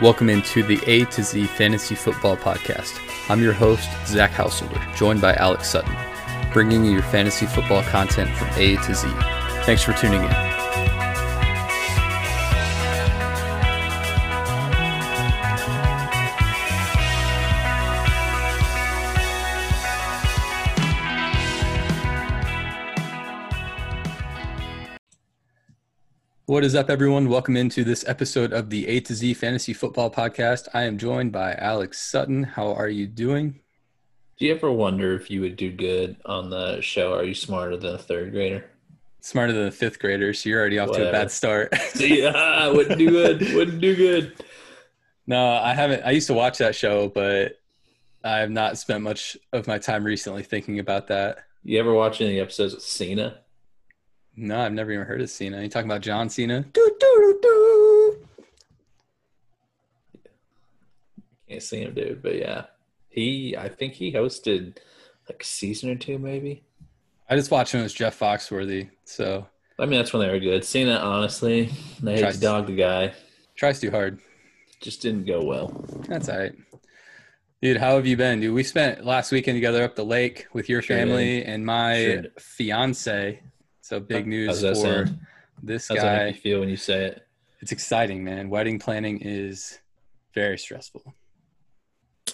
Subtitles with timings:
[0.00, 3.00] Welcome into the A to Z Fantasy Football Podcast.
[3.28, 5.92] I'm your host, Zack Householder, joined by Alex Sutton,
[6.52, 9.08] bringing you your fantasy football content from A to Z.
[9.64, 10.47] Thanks for tuning in.
[26.58, 27.28] What is up, everyone?
[27.28, 30.66] Welcome into this episode of the A to Z Fantasy Football Podcast.
[30.74, 32.42] I am joined by Alex Sutton.
[32.42, 33.60] How are you doing?
[34.36, 37.14] Do you ever wonder if you would do good on the show?
[37.14, 38.64] Are you smarter than a third grader?
[39.20, 41.04] Smarter than a fifth grader, so you're already off Whatever.
[41.04, 41.72] to a bad start.
[41.90, 43.54] See, ah, wouldn't do good.
[43.54, 44.44] Wouldn't do good.
[45.28, 46.02] No, I haven't.
[46.04, 47.60] I used to watch that show, but
[48.24, 51.38] I have not spent much of my time recently thinking about that.
[51.62, 53.42] You ever watch any episodes with Cena?
[54.40, 55.60] No, I've never even heard of Cena.
[55.60, 56.60] You talking about John Cena?
[56.72, 58.28] Do, do, do, do.
[61.48, 62.22] Can't see him, dude.
[62.22, 62.66] But yeah,
[63.08, 63.56] he.
[63.56, 64.76] I think he hosted
[65.28, 66.62] like a season or two, maybe.
[67.28, 68.90] I just watched him as Jeff Foxworthy.
[69.04, 69.44] So
[69.76, 70.64] I mean, that's when they were good.
[70.64, 73.14] Cena, honestly, they hate to dog the guy.
[73.56, 74.20] Tries too hard.
[74.80, 75.84] Just didn't go well.
[76.06, 76.54] That's all right.
[77.60, 78.38] Dude, how have you been?
[78.38, 82.04] Dude, we spent last weekend together up the lake with your family sure and my
[82.04, 82.24] sure.
[82.38, 83.40] fiance
[83.88, 85.18] so big news for sound?
[85.62, 86.04] this How's guy.
[86.04, 87.26] That make you feel when you say it?
[87.60, 88.50] It's exciting, man.
[88.50, 89.78] Wedding planning is
[90.34, 91.14] very stressful.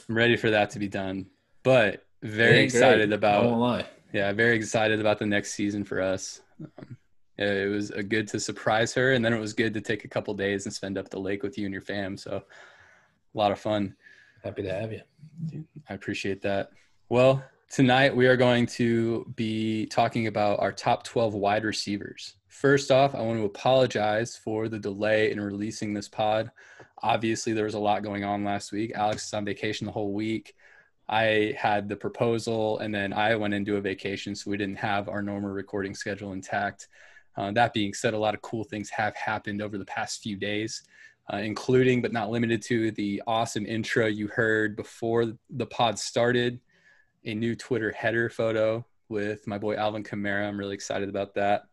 [0.09, 1.27] I'm ready for that to be done,
[1.63, 3.17] but very excited great.
[3.17, 3.45] about.
[3.45, 3.87] I won't lie.
[4.13, 6.41] Yeah, very excited about the next season for us.
[6.61, 6.97] Um,
[7.39, 10.09] it was a good to surprise her, and then it was good to take a
[10.09, 12.17] couple days and spend up the lake with you and your fam.
[12.17, 12.43] So,
[13.35, 13.95] a lot of fun.
[14.43, 15.01] Happy to have you.
[15.89, 16.71] I appreciate that.
[17.09, 22.35] Well, Tonight, we are going to be talking about our top 12 wide receivers.
[22.47, 26.53] First off, I want to apologize for the delay in releasing this pod.
[27.03, 28.93] Obviously, there was a lot going on last week.
[28.95, 30.55] Alex is on vacation the whole week.
[31.09, 35.09] I had the proposal, and then I went into a vacation, so we didn't have
[35.09, 36.89] our normal recording schedule intact.
[37.37, 40.37] Uh, that being said, a lot of cool things have happened over the past few
[40.37, 40.85] days,
[41.33, 46.61] uh, including but not limited to the awesome intro you heard before the pod started
[47.25, 50.47] a new Twitter header photo with my boy Alvin Kamara.
[50.49, 51.65] I'm really excited about that.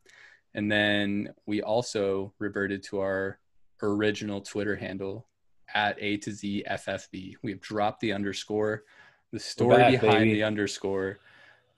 [0.54, 3.40] And then we also reverted to our
[3.82, 5.28] original Twitter handle
[5.74, 7.36] at A to Z FFB.
[7.42, 8.84] We have dropped the underscore.
[9.32, 10.34] The story back, behind baby.
[10.34, 11.20] the underscore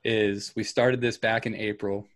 [0.04, 2.08] is we started this back in April.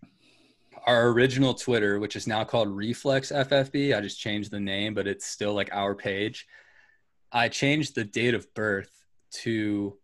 [0.86, 5.06] Our original Twitter, which is now called Reflex FFB, I just changed the name, but
[5.08, 6.48] it's still like our page.
[7.32, 8.90] I changed the date of birth
[9.44, 9.98] to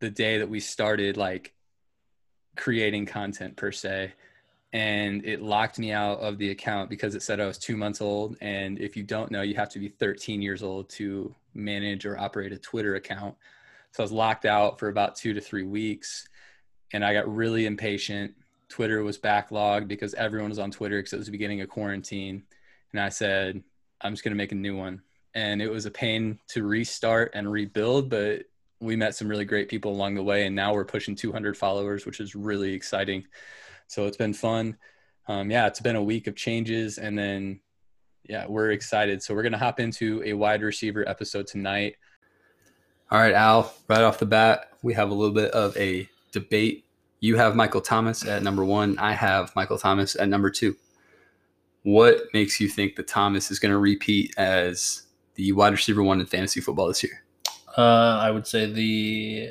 [0.00, 1.54] the day that we started like
[2.56, 4.12] creating content per se
[4.72, 8.00] and it locked me out of the account because it said I was two months
[8.00, 8.36] old.
[8.40, 12.18] And if you don't know, you have to be 13 years old to manage or
[12.18, 13.34] operate a Twitter account.
[13.90, 16.28] So I was locked out for about two to three weeks
[16.92, 18.32] and I got really impatient.
[18.68, 22.44] Twitter was backlogged because everyone was on Twitter because it was the beginning of quarantine.
[22.92, 23.60] And I said,
[24.00, 25.02] I'm just going to make a new one.
[25.34, 28.42] And it was a pain to restart and rebuild, but
[28.80, 32.06] we met some really great people along the way, and now we're pushing 200 followers,
[32.06, 33.24] which is really exciting.
[33.86, 34.76] So it's been fun.
[35.28, 37.60] Um, yeah, it's been a week of changes, and then
[38.24, 39.22] yeah, we're excited.
[39.22, 41.96] So we're gonna hop into a wide receiver episode tonight.
[43.10, 43.74] All right, Al.
[43.88, 46.84] Right off the bat, we have a little bit of a debate.
[47.18, 48.98] You have Michael Thomas at number one.
[48.98, 50.76] I have Michael Thomas at number two.
[51.82, 55.02] What makes you think that Thomas is going to repeat as
[55.34, 57.24] the wide receiver one in fantasy football this year?
[57.76, 59.50] Uh, I would say the,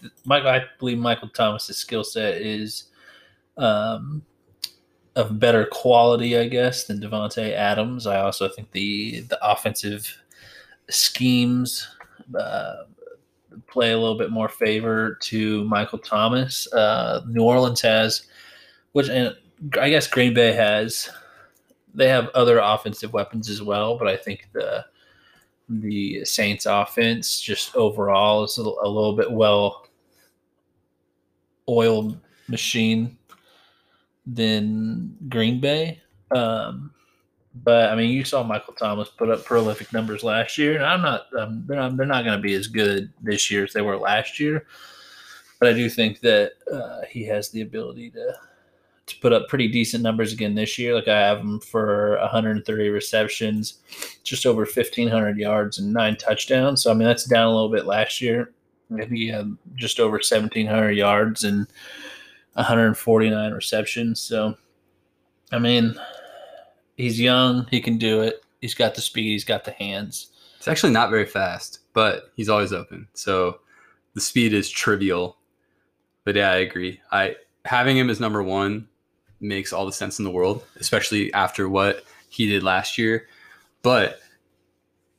[0.00, 0.48] the Michael.
[0.48, 2.84] I believe Michael Thomas's skill set is
[3.56, 4.22] um,
[5.16, 8.06] of better quality, I guess, than Davante Adams.
[8.06, 10.22] I also think the the offensive
[10.90, 11.88] schemes
[12.38, 12.84] uh,
[13.66, 16.72] play a little bit more favor to Michael Thomas.
[16.72, 18.26] Uh, New Orleans has,
[18.92, 19.36] which and
[19.80, 21.10] I guess Green Bay has.
[21.94, 24.84] They have other offensive weapons as well, but I think the
[25.68, 29.86] the Saints offense just overall is a, a little bit well
[31.68, 32.18] oiled
[32.48, 33.16] machine
[34.26, 36.00] than Green Bay.
[36.30, 36.90] Um,
[37.62, 41.02] but I mean, you saw Michael Thomas put up prolific numbers last year, and I'm
[41.02, 41.26] not.
[41.38, 41.96] Um, they're not.
[41.96, 44.66] They're not going to be as good this year as they were last year.
[45.60, 48.34] But I do think that uh, he has the ability to
[49.06, 50.94] to put up pretty decent numbers again this year.
[50.94, 53.80] Like I have him for 130 receptions,
[54.22, 56.82] just over 1,500 yards and nine touchdowns.
[56.82, 58.52] So I mean that's down a little bit last year.
[58.90, 61.66] Maybe had just over 1,700 yards and
[62.54, 64.20] 149 receptions.
[64.20, 64.56] So
[65.52, 65.94] I mean,
[66.96, 67.66] he's young.
[67.70, 68.44] He can do it.
[68.60, 69.32] He's got the speed.
[69.32, 70.28] He's got the hands.
[70.56, 73.06] It's actually not very fast, but he's always open.
[73.12, 73.60] So
[74.14, 75.36] the speed is trivial.
[76.24, 77.00] But yeah, I agree.
[77.12, 77.36] I
[77.66, 78.88] having him as number one
[79.44, 83.28] makes all the sense in the world, especially after what he did last year.
[83.82, 84.20] But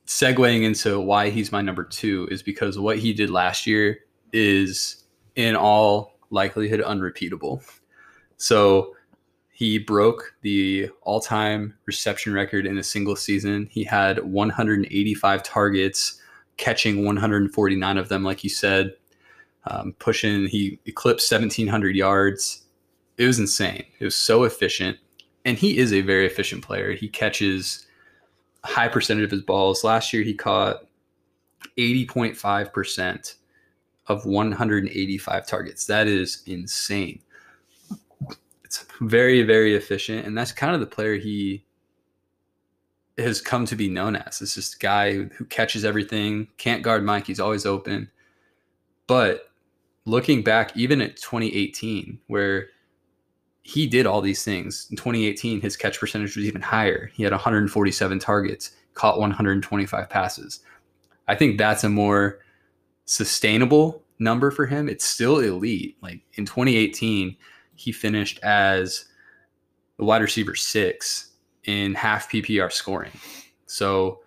[0.07, 3.99] segueing into why he's my number two is because what he did last year
[4.33, 5.03] is
[5.35, 7.61] in all likelihood unrepeatable.
[8.37, 8.95] So
[9.51, 13.69] he broke the all time reception record in a single season.
[13.71, 16.21] He had 185 targets,
[16.57, 18.93] catching 149 of them, like you said,
[19.67, 22.64] um, pushing, he eclipsed 1,700 yards.
[23.17, 23.85] It was insane.
[23.99, 24.97] It was so efficient.
[25.45, 26.93] And he is a very efficient player.
[26.93, 27.85] He catches
[28.63, 29.83] a high percentage of his balls.
[29.83, 30.87] Last year, he caught
[31.77, 33.35] 80.5%
[34.07, 35.85] of 185 targets.
[35.85, 37.21] That is insane.
[38.63, 40.25] It's very, very efficient.
[40.25, 41.63] And that's kind of the player he
[43.17, 44.41] has come to be known as.
[44.41, 47.27] It's this guy who catches everything, can't guard Mike.
[47.27, 48.09] He's always open.
[49.07, 49.51] But
[50.05, 52.69] looking back, even at 2018, where
[53.67, 57.09] he did all these things, in 2018, his catch percentage was even higher.
[57.15, 60.59] He had 147 targets, caught 125 passes.
[61.27, 62.41] I think that's a more
[63.05, 64.87] sustainable number for him.
[64.87, 65.97] It's still elite.
[65.99, 67.35] Like in 2018,
[67.73, 69.05] he finished as
[69.97, 71.31] the wide receiver six
[71.63, 73.13] in half PPR scoring.
[73.65, 74.19] So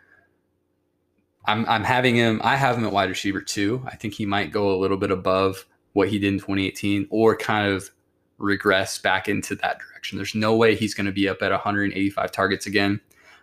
[1.45, 2.41] I'm I'm having him.
[2.43, 3.85] I have him at wide receiver two.
[3.87, 7.37] I think he might go a little bit above what he did in 2018, or
[7.37, 7.93] kind of
[8.39, 10.17] regress back into that direction.
[10.17, 13.01] There's no way he's going to be up at 185 targets again.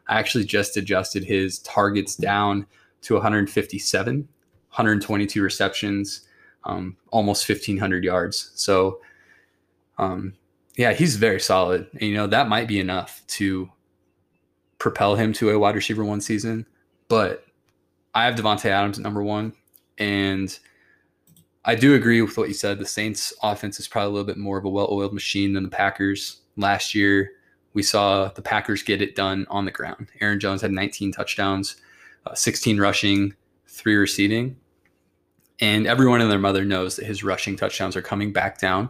[0.07, 2.65] I actually just adjusted his targets down
[3.01, 6.21] to 157, 122 receptions,
[6.63, 8.51] um, almost 1,500 yards.
[8.55, 8.99] So,
[9.97, 10.33] um,
[10.75, 11.87] yeah, he's very solid.
[11.93, 13.69] And, you know, that might be enough to
[14.79, 16.65] propel him to a wide receiver one season.
[17.07, 17.45] But
[18.13, 19.53] I have Davante Adams at number one.
[19.97, 20.57] And
[21.67, 22.77] I do agree with what you said.
[22.77, 25.63] The Saints offense is probably a little bit more of a well oiled machine than
[25.63, 26.41] the Packers.
[26.57, 27.31] Last year,
[27.73, 30.07] we saw the Packers get it done on the ground.
[30.21, 31.75] Aaron Jones had 19 touchdowns,
[32.25, 33.33] uh, 16 rushing,
[33.67, 34.55] three receiving.
[35.59, 38.89] And everyone and their mother knows that his rushing touchdowns are coming back down.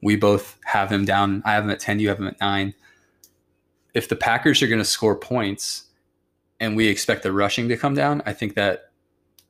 [0.00, 1.42] We both have him down.
[1.44, 2.74] I have him at 10, you have him at nine.
[3.94, 5.84] If the Packers are going to score points
[6.60, 8.90] and we expect the rushing to come down, I think that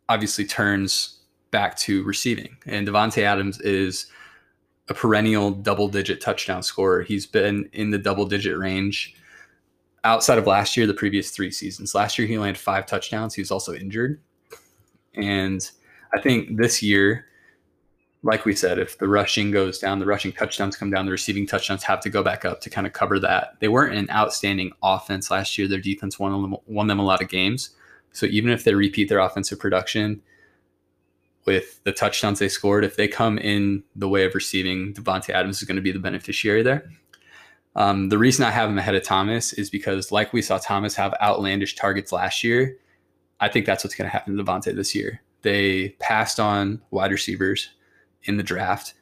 [0.09, 1.22] obviously turns
[1.53, 2.57] back to receiving.
[2.67, 4.07] And Davante Adams is
[4.89, 7.03] a perennial double digit touchdown scorer.
[7.03, 9.15] He's been in the double digit range
[10.03, 11.95] outside of last year, the previous three seasons.
[11.95, 13.35] Last year, he only had five touchdowns.
[13.35, 14.21] He was also injured.
[15.15, 15.71] And
[16.13, 17.27] I think this year,
[18.25, 21.47] like we said, if the rushing goes down, the rushing touchdowns come down, the receiving
[21.47, 23.55] touchdowns have to go back up to kind of cover that.
[23.61, 25.69] They weren't an outstanding offense last year.
[25.69, 27.71] Their defense won them, won them a lot of games.
[28.13, 30.23] So even if they repeat their offensive production
[31.45, 35.61] with the touchdowns they scored, if they come in the way of receiving, Davante Adams
[35.61, 36.89] is going to be the beneficiary there.
[37.75, 40.95] Um, the reason I have him ahead of Thomas is because, like we saw Thomas
[40.97, 42.77] have outlandish targets last year,
[43.41, 45.23] I think that's what's going to happen to Davante this year.
[45.43, 47.71] They passed on wide receivers
[48.25, 48.95] in the draft.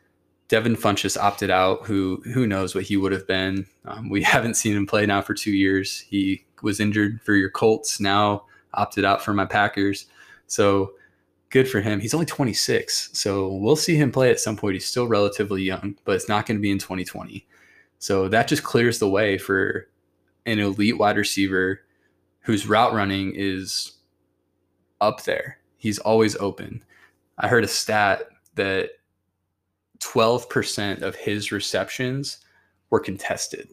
[0.48, 1.86] Devin Funchess opted out.
[1.86, 3.66] Who who knows what he would have been?
[3.84, 6.00] Um, we haven't seen him play now for two years.
[6.00, 8.00] He was injured for your Colts.
[8.00, 10.06] Now opted out for my Packers.
[10.46, 10.92] So
[11.50, 12.00] good for him.
[12.00, 14.74] He's only 26, so we'll see him play at some point.
[14.74, 17.46] He's still relatively young, but it's not going to be in 2020.
[17.98, 19.88] So that just clears the way for
[20.46, 21.82] an elite wide receiver
[22.40, 23.92] whose route running is
[25.00, 26.84] up there he's always open.
[27.38, 28.90] I heard a stat that
[29.98, 32.38] 12% of his receptions
[32.90, 33.68] were contested.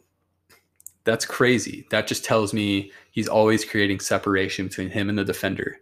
[1.04, 1.86] That's crazy.
[1.92, 5.80] That just tells me he's always creating separation between him and the defender.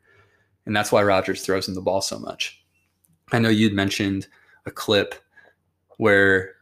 [0.65, 2.63] And that's why Rodgers throws him the ball so much.
[3.31, 4.27] I know you'd mentioned
[4.65, 5.15] a clip
[5.98, 6.55] where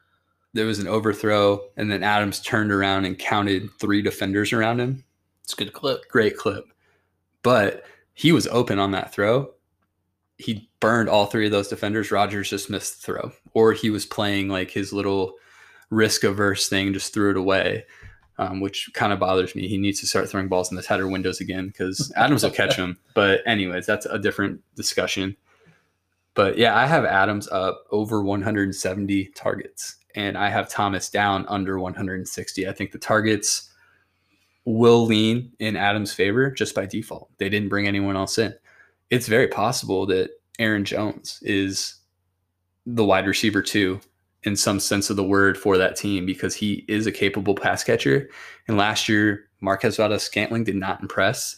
[0.53, 5.03] there was an overthrow and then Adams turned around and counted three defenders around him.
[5.43, 6.07] It's a good clip.
[6.09, 6.65] Great clip.
[7.41, 7.83] But
[8.13, 9.51] he was open on that throw.
[10.37, 12.11] He burned all three of those defenders.
[12.11, 15.35] Rodgers just missed the throw, or he was playing like his little
[15.89, 17.85] risk averse thing, just threw it away,
[18.43, 19.67] um, which kind of bothers me.
[19.67, 22.75] He needs to start throwing balls in the tighter windows again because Adams will catch
[22.75, 22.97] him.
[23.13, 25.35] But, anyways, that's a different discussion.
[26.35, 31.79] But yeah, I have Adams up over 170 targets, and I have Thomas down under
[31.79, 32.67] 160.
[32.67, 33.69] I think the targets
[34.65, 37.29] will lean in Adams' favor just by default.
[37.37, 38.53] They didn't bring anyone else in.
[39.09, 41.95] It's very possible that Aaron Jones is
[42.85, 43.99] the wide receiver too,
[44.43, 47.83] in some sense of the word for that team because he is a capable pass
[47.83, 48.29] catcher.
[48.67, 51.57] And last year, Marquez Valdes Scantling did not impress.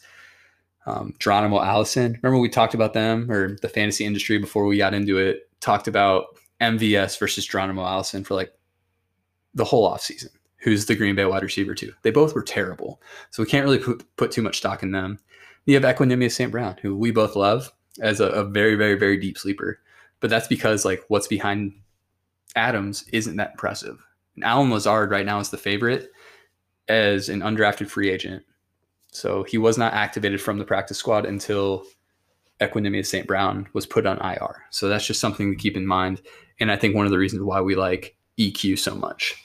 [0.86, 2.18] um, Geronimo Allison.
[2.22, 5.88] Remember we talked about them or the fantasy industry before we got into it, talked
[5.88, 6.26] about
[6.62, 8.54] MVS versus Geronimo Allison for like
[9.54, 10.30] the whole offseason.
[10.58, 11.94] Who's the Green Bay wide receiver too?
[12.04, 13.02] They both were terrible.
[13.32, 15.20] So we can't really put, put too much stock in them.
[15.66, 16.52] You have Equanimeous St.
[16.52, 19.80] Brown, who we both love as a, a very, very, very deep sleeper.
[20.20, 21.74] But that's because like what's behind
[22.56, 24.06] Adams isn't that impressive.
[24.36, 26.12] And Allen Lazard right now is the favorite
[26.88, 28.44] as an undrafted free agent.
[29.12, 31.86] So he was not activated from the practice squad until
[32.60, 33.28] Equanimeous St.
[33.28, 34.64] Brown was put on IR.
[34.70, 36.22] So that's just something to keep in mind.
[36.60, 39.36] And I think one of the reasons why we like EQ so much.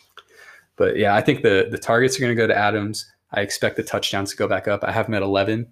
[0.77, 3.11] But yeah, I think the the targets are going to go to Adams.
[3.33, 4.83] I expect the touchdowns to go back up.
[4.83, 5.71] I have him at 11.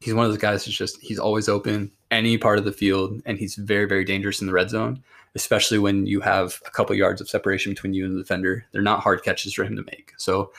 [0.00, 3.22] He's one of those guys who's just he's always open any part of the field,
[3.26, 5.02] and he's very very dangerous in the red zone,
[5.34, 8.64] especially when you have a couple yards of separation between you and the defender.
[8.72, 10.12] They're not hard catches for him to make.
[10.16, 10.52] So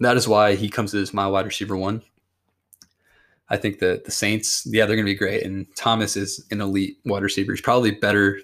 [0.00, 2.02] that is why he comes as my wide receiver one.
[3.48, 5.44] I think that the Saints, yeah, they're going to be great.
[5.44, 7.52] And Thomas is an elite wide receiver.
[7.52, 8.40] He's probably better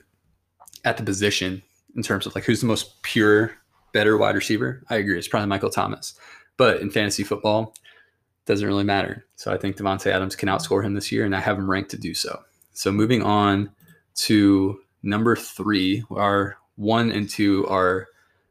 [0.85, 1.63] at the position
[1.97, 3.53] in terms of like who's the most pure,
[3.93, 4.85] better wide receiver.
[4.91, 5.19] I agree.
[5.19, 6.15] It's probably Michael Thomas.
[6.57, 9.27] But in fantasy football, it doesn't really matter.
[9.37, 11.91] So I think Davante Adams can outscore him this year, and I have him ranked
[11.93, 12.39] to do so.
[12.73, 13.71] So moving on
[14.17, 18.09] to number three, our one and two are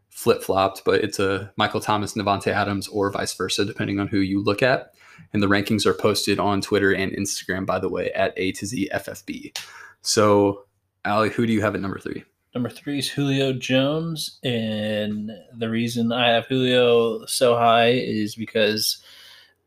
[0.10, 4.20] flip flopped, but it's a Michael Thomas, Davante Adams, or vice versa, depending on who
[4.20, 4.94] you look at.
[5.34, 8.66] And the rankings are posted on Twitter and Instagram, by the way, at A to
[8.66, 9.58] Z FFB.
[10.02, 10.66] So,
[11.06, 12.24] Ali, who do you have at number three?
[12.54, 14.40] Number three is Julio Jones.
[14.44, 19.04] And the reason I have Julio so high is because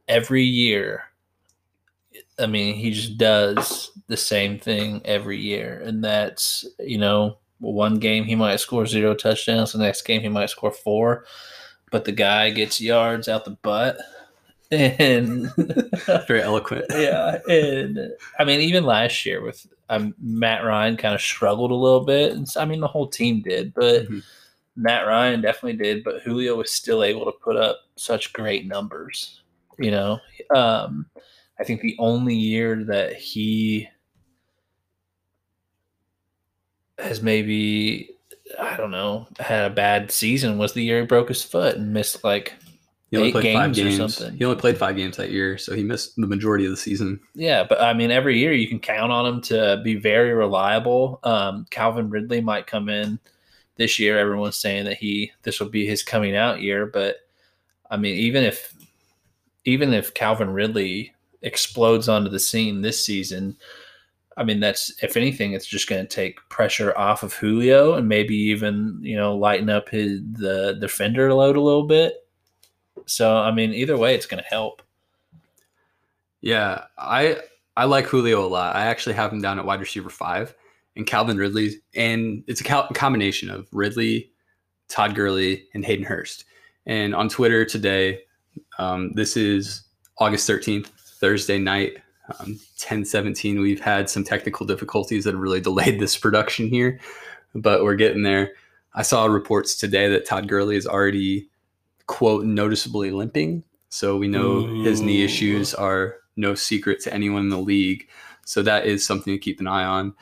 [0.08, 1.04] every year,
[2.42, 5.82] I mean, he just does the same thing every year.
[5.84, 10.28] And that's, you know, one game he might score zero touchdowns, the next game he
[10.28, 11.24] might score four,
[11.90, 13.98] but the guy gets yards out the butt.
[14.74, 15.52] And
[16.26, 16.86] very eloquent.
[16.90, 17.40] yeah.
[17.46, 18.08] And
[18.38, 22.32] I mean, even last year with um, Matt Ryan kind of struggled a little bit.
[22.32, 24.20] And, I mean, the whole team did, but mm-hmm.
[24.76, 26.02] Matt Ryan definitely did.
[26.02, 29.42] But Julio was still able to put up such great numbers.
[29.78, 30.20] You know,
[30.54, 31.04] um,
[31.58, 33.88] I think the only year that he
[36.98, 38.10] has maybe
[38.58, 41.92] I don't know had a bad season was the year he broke his foot and
[41.92, 42.54] missed like
[43.12, 44.00] he only played five games.
[44.00, 44.38] Or something.
[44.38, 47.20] He only played five games that year, so he missed the majority of the season.
[47.34, 51.20] Yeah, but I mean, every year you can count on him to be very reliable.
[51.22, 53.18] Um, Calvin Ridley might come in
[53.76, 54.18] this year.
[54.18, 57.16] Everyone's saying that he this will be his coming out year, but
[57.90, 58.72] I mean, even if
[59.66, 63.56] even if Calvin Ridley explodes onto the scene this season,
[64.36, 68.08] I mean, that's if anything, it's just going to take pressure off of Julio and
[68.08, 72.26] maybe even you know lighten up his the defender load a little bit.
[73.06, 74.82] So I mean, either way, it's going to help.
[76.40, 77.38] Yeah, I
[77.76, 78.74] I like Julio a lot.
[78.74, 80.54] I actually have him down at wide receiver five,
[80.96, 84.30] and Calvin Ridley, and it's a combination of Ridley,
[84.88, 86.44] Todd Gurley, and Hayden Hurst.
[86.86, 88.22] And on Twitter today,
[88.78, 89.82] um, this is
[90.18, 90.90] August thirteenth,
[91.22, 91.98] Thursday night,
[92.40, 93.60] um, ten seventeen.
[93.60, 96.98] We've had some technical difficulties that have really delayed this production here,
[97.54, 98.52] but we're getting there.
[98.92, 101.48] I saw reports today that Todd Gurley is already
[102.08, 103.62] quote noticeably limping.
[103.88, 104.82] So we know Ooh.
[104.82, 108.08] his knee issues are no secret to anyone in the league.
[108.44, 110.14] So that is something to keep an eye on.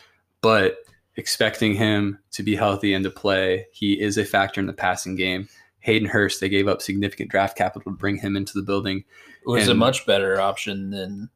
[0.43, 0.79] But
[1.17, 5.17] expecting him to be healthy and to play, he is a factor in the passing
[5.17, 5.49] game.
[5.81, 9.05] Hayden Hurst, they gave up significant draft capital to bring him into the building.
[9.47, 11.31] Was a much better option than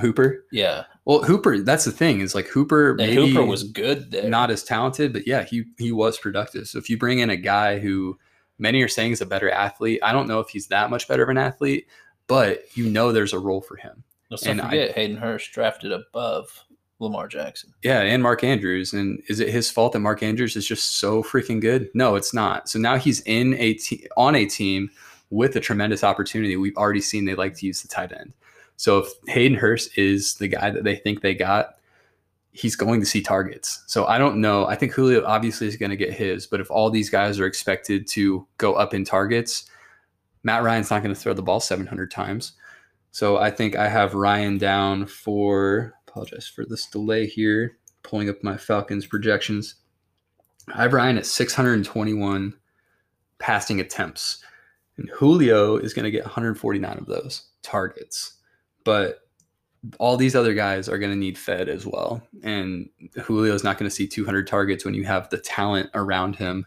[0.00, 0.44] Hooper.
[0.50, 0.84] Yeah.
[1.04, 2.96] Well, Hooper, that's the thing is like Hooper.
[2.98, 4.28] And Hooper was good there.
[4.28, 6.68] Not as talented, but yeah, he he was productive.
[6.68, 8.18] So if you bring in a guy who
[8.60, 10.00] many are saying is a better athlete.
[10.02, 11.88] I don't know if he's that much better of an athlete,
[12.26, 14.04] but you know there's a role for him.
[14.30, 16.64] Let's and not forget I, Hayden Hurst drafted above
[17.00, 17.72] Lamar Jackson.
[17.82, 18.92] Yeah, and Mark Andrews.
[18.92, 21.88] And is it his fault that Mark Andrews is just so freaking good?
[21.94, 22.68] No, it's not.
[22.68, 24.90] So now he's in a te- on a team
[25.30, 26.56] with a tremendous opportunity.
[26.56, 28.32] We've already seen they like to use the tight end.
[28.76, 31.76] So if Hayden Hurst is the guy that they think they got,
[32.52, 33.82] he's going to see targets.
[33.86, 34.66] So I don't know.
[34.66, 37.46] I think Julio obviously is going to get his, but if all these guys are
[37.46, 39.66] expected to go up in targets,
[40.42, 42.52] Matt Ryan's not going to throw the ball 700 times.
[43.12, 48.42] So I think I have Ryan down for apologize for this delay here, pulling up
[48.42, 49.76] my Falcons projections.
[50.72, 52.54] I have Ryan at 621
[53.38, 54.42] passing attempts.
[55.00, 58.34] And Julio is going to get 149 of those targets.
[58.84, 59.20] But
[59.98, 62.22] all these other guys are going to need fed as well.
[62.42, 62.88] And
[63.22, 66.66] Julio is not going to see 200 targets when you have the talent around him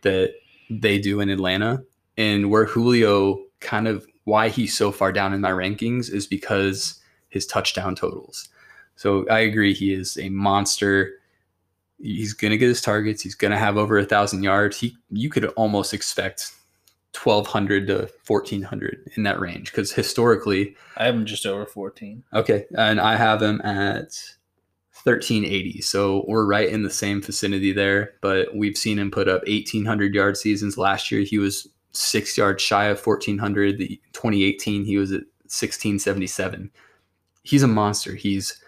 [0.00, 0.32] that
[0.70, 1.84] they do in Atlanta.
[2.16, 6.98] And where Julio kind of why he's so far down in my rankings is because
[7.28, 8.48] his touchdown totals.
[8.96, 11.12] So I agree, he is a monster.
[12.00, 13.22] He's gonna get his targets.
[13.22, 14.78] He's gonna have over a thousand yards.
[14.78, 16.52] He you could almost expect
[17.16, 22.22] 1200 to 1400 in that range because historically I have him just over 14.
[22.34, 24.12] okay and i have him at
[25.04, 29.42] 1380 so we're right in the same vicinity there but we've seen him put up
[29.46, 30.76] 1800 yard seasons.
[30.78, 36.70] Last year he was six yards shy of 1400 the 2018 he was at 1677
[37.42, 38.14] he's a monster.
[38.14, 38.60] He's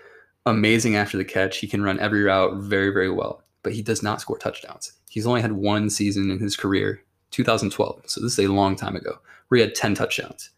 [0.47, 1.59] amazing after the catch.
[1.59, 4.93] He can run every route very very well but he does not score touchdowns.
[5.11, 8.03] He's only had one season in his career 2012.
[8.07, 9.19] So this is a long time ago,
[9.49, 10.51] where he had 10 touchdowns.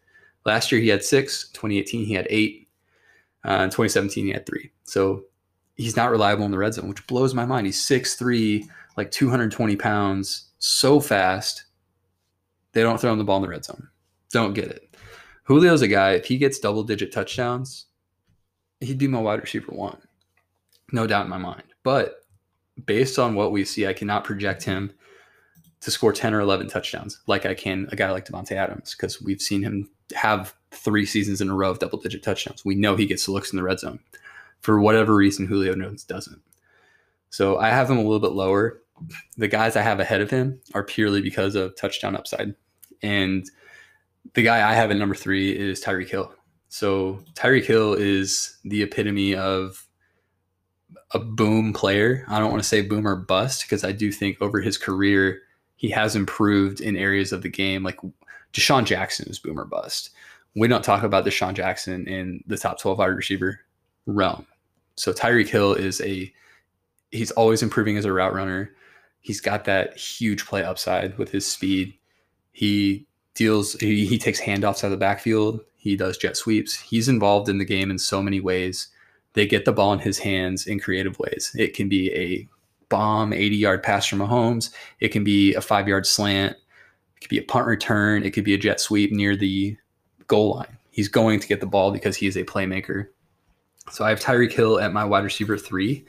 [0.44, 1.48] Last year he had six.
[1.50, 2.68] 2018 he had eight.
[3.44, 4.70] Uh, in 2017 he had three.
[4.84, 5.24] So
[5.76, 7.66] he's not reliable in the red zone, which blows my mind.
[7.66, 11.64] He's 6'3", like 220 pounds, so fast.
[12.72, 13.88] They don't throw him the ball in the red zone.
[14.30, 14.94] Don't get it.
[15.46, 17.86] Julio's a guy, if he gets double digit touchdowns,
[18.80, 19.98] he'd be my wide receiver one.
[20.92, 21.64] No doubt in my mind.
[21.82, 22.24] But
[22.84, 24.92] based on what we see, I cannot project him
[25.80, 29.22] to score 10 or 11 touchdowns like I can a guy like Davante Adams because
[29.22, 32.64] we've seen him have three seasons in a row of double digit touchdowns.
[32.64, 34.00] We know he gets the looks in the red zone.
[34.60, 36.40] For whatever reason, Julio Jones doesn't.
[37.30, 38.82] So I have him a little bit lower.
[39.38, 42.54] The guys I have ahead of him are purely because of touchdown upside.
[43.02, 43.48] And
[44.34, 46.34] the guy I have at number three is Tyreek Hill.
[46.68, 49.86] So Tyreek Hill is the epitome of
[51.12, 52.24] a boom player.
[52.28, 55.40] I don't want to say boom or bust because I do think over his career,
[55.80, 57.82] he has improved in areas of the game.
[57.82, 57.98] Like
[58.52, 60.10] DeSean Jackson is boomer bust.
[60.54, 63.60] We don't talk about DeSean Jackson in the top 12 wide receiver
[64.04, 64.46] realm.
[64.96, 66.30] So Tyreek Hill is a
[67.12, 68.74] he's always improving as a route runner.
[69.20, 71.94] He's got that huge play upside with his speed.
[72.52, 75.60] He deals he, he takes handoffs out of the backfield.
[75.78, 76.78] He does jet sweeps.
[76.78, 78.88] He's involved in the game in so many ways.
[79.32, 81.56] They get the ball in his hands in creative ways.
[81.58, 82.46] It can be a
[82.90, 84.70] bomb 80 yard pass from Mahomes.
[85.00, 86.52] It can be a five yard slant.
[87.16, 88.24] It could be a punt return.
[88.24, 89.76] It could be a jet sweep near the
[90.26, 90.76] goal line.
[90.90, 93.08] He's going to get the ball because he is a playmaker.
[93.90, 96.04] So I have Tyreek Hill at my wide receiver three.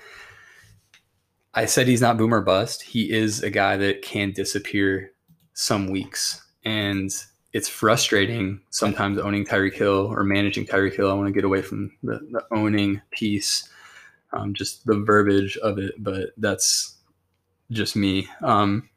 [1.54, 2.82] I said he's not boomer bust.
[2.82, 5.12] He is a guy that can disappear
[5.54, 6.46] some weeks.
[6.64, 7.12] And
[7.54, 11.10] it's frustrating sometimes owning Tyreek Hill or managing Tyreek Hill.
[11.10, 13.70] I want to get away from the, the owning piece
[14.34, 16.96] um, just the verbiage of it, but that's
[17.72, 18.28] just me.
[18.42, 18.90] Um,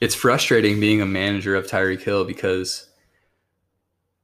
[0.00, 2.88] it's frustrating being a manager of Tyreek Hill because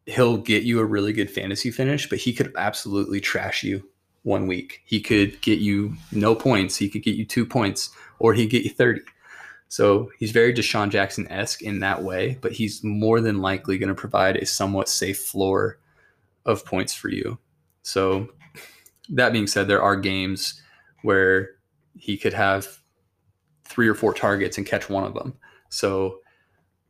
[0.07, 3.89] he'll get you a really good fantasy finish, but he could absolutely trash you
[4.23, 4.83] one week.
[4.85, 6.77] He could get you no points.
[6.77, 9.03] He could get you two points, or he'd get you 30.
[9.69, 13.91] So he's very DeSean Jackson esque in that way, but he's more than likely going
[13.91, 15.79] to provide a somewhat safe floor
[16.47, 17.39] of points for you.
[17.83, 18.29] So
[19.11, 20.63] that being said, there are games
[21.03, 21.51] where
[21.97, 22.79] he could have
[23.65, 25.37] three or four targets and catch one of them.
[25.69, 26.19] So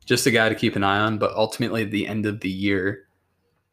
[0.05, 1.17] just a guy to keep an eye on.
[1.17, 3.07] But ultimately, at the end of the year,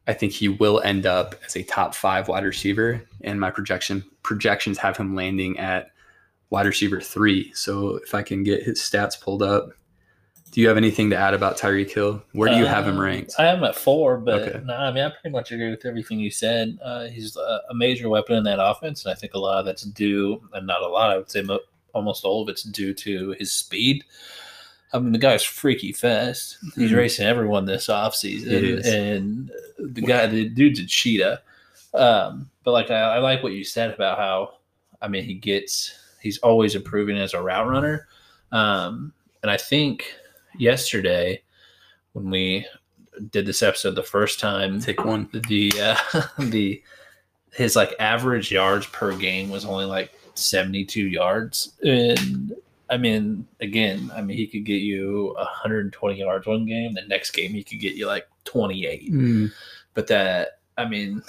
[0.07, 3.03] I think he will end up as a top five wide receiver.
[3.21, 5.91] And my projection projections have him landing at
[6.49, 7.51] wide receiver three.
[7.53, 9.69] So if I can get his stats pulled up,
[10.51, 12.21] do you have anything to add about Tyreek Hill?
[12.31, 13.33] Where do you have him uh, ranked?
[13.37, 14.61] I have him at four, but okay.
[14.65, 16.77] no, I mean I pretty much agree with everything you said.
[16.83, 19.65] Uh, he's a, a, major weapon in that offense, and I think a lot of
[19.65, 21.59] that's due, and not a lot, I would say mo-
[21.93, 24.03] almost all of it's due to his speed.
[24.93, 26.57] I mean, the guy's freaky fast.
[26.75, 26.95] He's mm-hmm.
[26.95, 31.41] racing everyone this offseason, and the guy, the dude's a cheetah.
[31.93, 34.55] Um, but like, I, I like what you said about how,
[35.01, 38.07] I mean, he gets, he's always improving as a route runner.
[38.51, 40.15] Um, and I think
[40.57, 41.41] yesterday
[42.13, 42.65] when we
[43.31, 44.79] did this episode the first time.
[44.79, 45.29] Take one.
[45.31, 46.81] The uh, the
[47.53, 52.53] his like average yards per game was only like 72 yards and
[52.89, 56.93] I mean, again, I mean, he could get you 120 yards one game.
[56.93, 59.11] The next game, he could get you like 28.
[59.11, 59.51] Mm.
[59.93, 61.21] But that, I mean,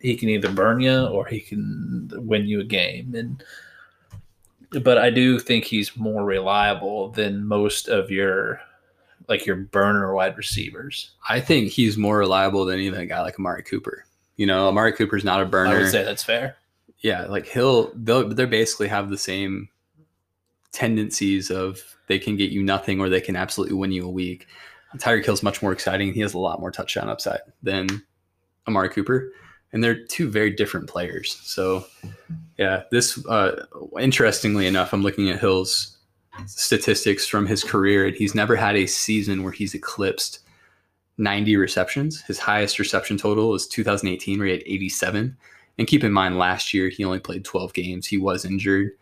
[0.00, 3.14] he can either burn you or he can win you a game.
[3.14, 3.44] And
[4.80, 8.60] but I do think he's more reliable than most of your
[9.28, 11.12] like your burner wide receivers.
[11.28, 14.04] I think he's more reliable than even a guy like Amari Cooper.
[14.36, 15.76] You know, Amari Cooper's not a burner.
[15.76, 16.56] I would say that's fair.
[17.00, 19.68] Yeah, like he'll they'll they basically have the same
[20.72, 24.46] tendencies of they can get you nothing or they can absolutely win you a week.
[24.96, 26.12] Tyreek Hill's much more exciting.
[26.12, 28.02] He has a lot more touchdown upside than
[28.66, 29.32] Amari Cooper
[29.72, 31.40] and they're two very different players.
[31.42, 31.86] So,
[32.62, 33.66] yeah, this uh,
[33.98, 35.98] interestingly enough, I'm looking at Hill's
[36.46, 40.38] statistics from his career, and he's never had a season where he's eclipsed
[41.18, 42.22] 90 receptions.
[42.22, 45.36] His highest reception total is 2018, where he had 87.
[45.76, 48.06] And keep in mind, last year he only played 12 games.
[48.06, 48.92] He was injured.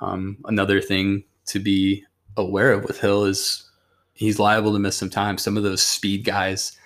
[0.00, 2.04] Um, another thing to be
[2.36, 3.70] aware of with Hill is
[4.12, 5.38] he's liable to miss some time.
[5.38, 6.76] Some of those speed guys,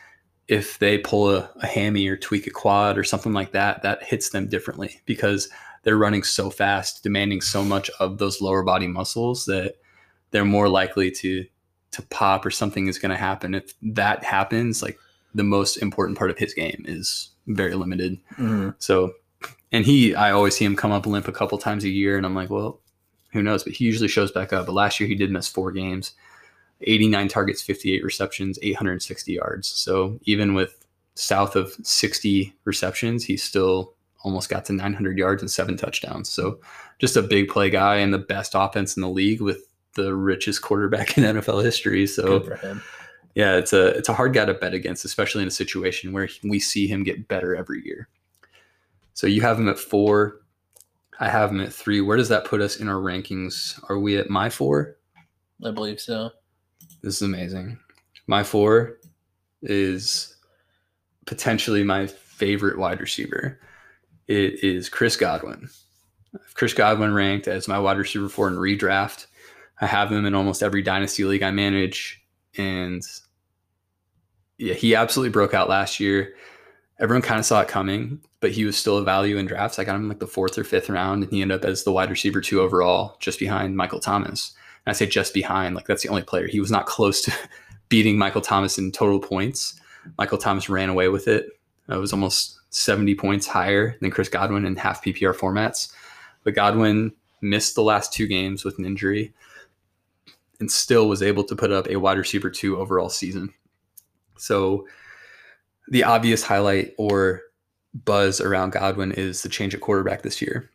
[0.46, 4.04] if they pull a, a hammy or tweak a quad or something like that, that
[4.04, 5.48] hits them differently because
[5.82, 9.76] they're running so fast, demanding so much of those lower body muscles that
[10.30, 11.46] they're more likely to
[11.92, 13.52] to pop or something is going to happen.
[13.54, 14.96] If that happens, like
[15.34, 18.18] the most important part of his game is very limited.
[18.36, 18.76] Mhm.
[18.78, 19.14] So,
[19.72, 22.24] and he, I always see him come up limp a couple times a year, and
[22.24, 22.80] I'm like, well,
[23.32, 23.64] who knows?
[23.64, 24.66] But he usually shows back up.
[24.66, 26.12] But last year he did miss four games,
[26.82, 29.68] 89 targets, 58 receptions, 860 yards.
[29.68, 35.50] So even with south of 60 receptions, he still almost got to 900 yards and
[35.50, 36.28] seven touchdowns.
[36.28, 36.60] So
[36.98, 40.62] just a big play guy and the best offense in the league with the richest
[40.62, 42.06] quarterback in NFL history.
[42.06, 42.82] So Good for him.
[43.34, 46.28] yeah, it's a it's a hard guy to bet against, especially in a situation where
[46.44, 48.08] we see him get better every year.
[49.14, 50.40] So you have him at four.
[51.18, 52.00] I have him at three.
[52.00, 53.78] Where does that put us in our rankings?
[53.90, 54.96] Are we at my four?
[55.64, 56.30] I believe so.
[57.02, 57.78] This is amazing.
[58.26, 58.98] My four
[59.62, 60.36] is
[61.26, 63.60] potentially my favorite wide receiver.
[64.30, 65.68] It is Chris Godwin.
[66.54, 69.26] Chris Godwin ranked as my wide receiver four in redraft.
[69.80, 72.22] I have him in almost every dynasty league I manage.
[72.56, 73.02] And
[74.56, 76.34] yeah, he absolutely broke out last year.
[77.00, 79.80] Everyone kind of saw it coming, but he was still a value in drafts.
[79.80, 81.90] I got him like the fourth or fifth round, and he ended up as the
[81.90, 84.54] wide receiver two overall, just behind Michael Thomas.
[84.86, 86.46] And I say just behind, like that's the only player.
[86.46, 87.32] He was not close to
[87.88, 89.80] beating Michael Thomas in total points.
[90.18, 91.48] Michael Thomas ran away with it.
[91.88, 95.92] It was almost 70 points higher than Chris Godwin in half PPR formats.
[96.44, 99.34] But Godwin missed the last two games with an injury
[100.60, 103.52] and still was able to put up a wide receiver two overall season.
[104.36, 104.86] So
[105.88, 107.42] the obvious highlight or
[107.92, 110.70] buzz around Godwin is the change at quarterback this year.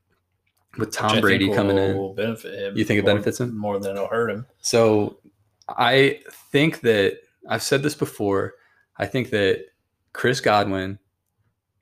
[0.77, 2.15] With Tom Brady coming in.
[2.15, 2.77] benefit him.
[2.77, 3.57] You think it benefits him?
[3.57, 4.45] more than it'll hurt him?
[4.59, 5.19] So
[5.69, 6.19] I
[6.51, 8.55] think that I've said this before.
[8.97, 9.67] I think that
[10.11, 10.99] Chris Godwin,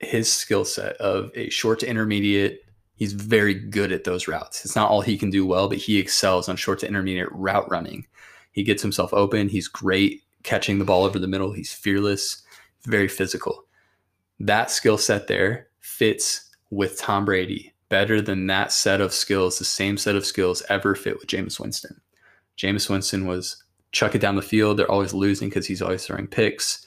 [0.06, 2.64] his skill set of a short to intermediate,
[2.96, 4.64] he's very good at those routes.
[4.64, 7.70] It's not all he can do well, but he excels on short to intermediate route
[7.70, 8.06] running.
[8.52, 9.48] He gets himself open.
[9.48, 11.52] He's great catching the ball over the middle.
[11.52, 12.42] He's fearless,
[12.84, 13.64] very physical.
[14.38, 19.64] That skill set there fits with Tom Brady better than that set of skills, the
[19.64, 22.00] same set of skills ever fit with Jameis Winston.
[22.58, 23.62] Jameis Winston was
[23.92, 24.76] chuck it down the field.
[24.76, 26.83] They're always losing because he's always throwing picks.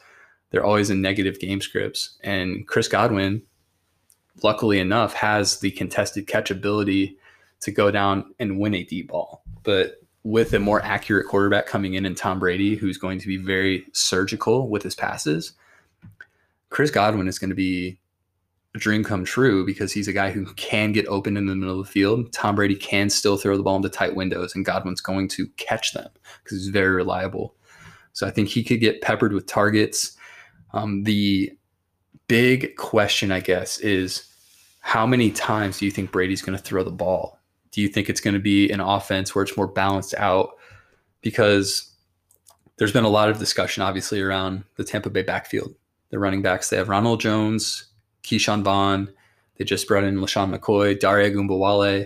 [0.49, 2.17] They're always in negative game scripts.
[2.23, 3.41] And Chris Godwin,
[4.43, 7.17] luckily enough, has the contested catch ability
[7.61, 9.43] to go down and win a deep ball.
[9.63, 13.37] But with a more accurate quarterback coming in and Tom Brady, who's going to be
[13.37, 15.53] very surgical with his passes,
[16.69, 17.99] Chris Godwin is going to be
[18.75, 21.79] a dream come true because he's a guy who can get open in the middle
[21.79, 22.31] of the field.
[22.33, 25.93] Tom Brady can still throw the ball into tight windows, and Godwin's going to catch
[25.93, 26.09] them
[26.43, 27.55] because he's very reliable.
[28.13, 30.16] So I think he could get peppered with targets.
[30.73, 31.51] Um, the
[32.27, 34.27] big question, I guess, is
[34.79, 37.39] how many times do you think Brady's going to throw the ball?
[37.71, 40.51] Do you think it's going to be an offense where it's more balanced out?
[41.21, 41.93] Because
[42.77, 45.75] there's been a lot of discussion, obviously, around the Tampa Bay backfield.
[46.09, 47.87] The running backs, they have Ronald Jones,
[48.23, 49.09] Ke'Shawn Vaughn.
[49.57, 52.05] They just brought in LeSean McCoy, Dare Ogunbowale.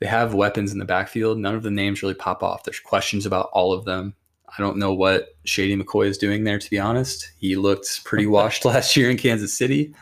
[0.00, 1.38] They have weapons in the backfield.
[1.38, 2.64] None of the names really pop off.
[2.64, 4.14] There's questions about all of them.
[4.56, 7.30] I don't know what Shady McCoy is doing there, to be honest.
[7.38, 9.94] He looked pretty washed last year in Kansas City,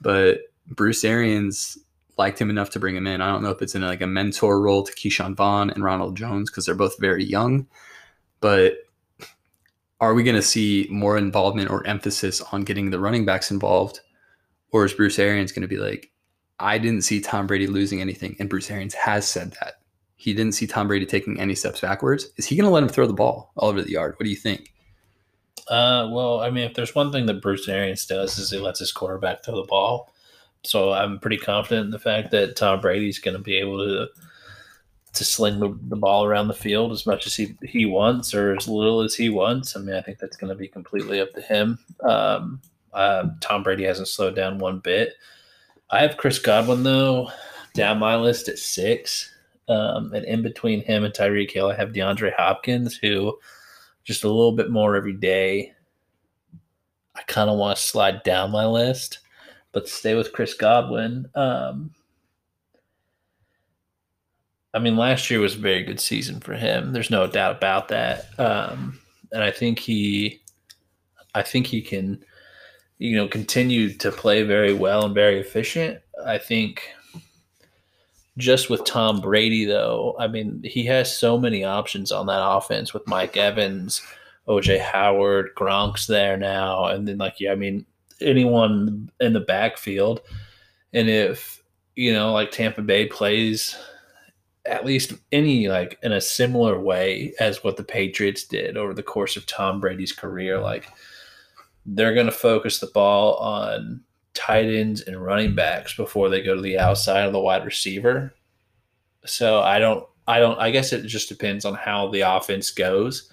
[0.00, 1.78] but Bruce Arians
[2.16, 3.20] liked him enough to bring him in.
[3.20, 6.16] I don't know if it's in like a mentor role to Ke'Shawn Vaughn and Ronald
[6.16, 7.66] Jones because they're both very young,
[8.40, 8.74] but
[10.00, 14.00] are we going to see more involvement or emphasis on getting the running backs involved?
[14.72, 16.10] Or is Bruce Arians going to be like,
[16.58, 18.36] I didn't see Tom Brady losing anything?
[18.38, 19.79] And Bruce Arians has said that.
[20.20, 22.28] He didn't see Tom Brady taking any steps backwards.
[22.36, 24.16] Is he going to let him throw the ball all over the yard?
[24.18, 24.74] What do you think?
[25.66, 28.80] Uh, well, I mean, if there's one thing that Bruce Arians does is he lets
[28.80, 30.12] his quarterback throw the ball.
[30.62, 34.08] So I'm pretty confident in the fact that Tom Brady's going to be able to
[35.14, 38.68] to sling the, ball around the field as much as he, he wants or as
[38.68, 39.74] little as he wants.
[39.74, 41.78] I mean, I think that's going to be completely up to him.
[42.04, 42.60] Um,
[42.92, 45.14] uh, Tom Brady hasn't slowed down one bit.
[45.90, 47.30] I have Chris Godwin though
[47.72, 49.34] down my list at six,
[49.70, 53.38] um, and in between him and Tyreek Hill, I have DeAndre Hopkins, who
[54.04, 55.72] just a little bit more every day.
[57.14, 59.20] I kind of want to slide down my list,
[59.72, 61.28] but stay with Chris Godwin.
[61.34, 61.92] Um,
[64.72, 66.92] I mean, last year was a very good season for him.
[66.92, 68.26] There's no doubt about that.
[68.38, 68.98] Um,
[69.32, 70.40] and I think he
[71.34, 72.24] I think he can,
[72.98, 76.00] you know, continue to play very well and very efficient.
[76.26, 76.82] I think
[78.38, 82.94] just with Tom Brady, though, I mean, he has so many options on that offense
[82.94, 84.02] with Mike Evans,
[84.48, 87.84] OJ Howard, Gronk's there now, and then like yeah, I mean,
[88.20, 90.20] anyone in the backfield,
[90.92, 91.62] and if
[91.96, 93.76] you know, like Tampa Bay plays
[94.66, 99.02] at least any like in a similar way as what the Patriots did over the
[99.02, 100.88] course of Tom Brady's career, like
[101.86, 104.02] they're going to focus the ball on
[104.40, 108.32] tight ends and running backs before they go to the outside of the wide receiver.
[109.26, 113.30] So I don't I don't I guess it just depends on how the offense goes.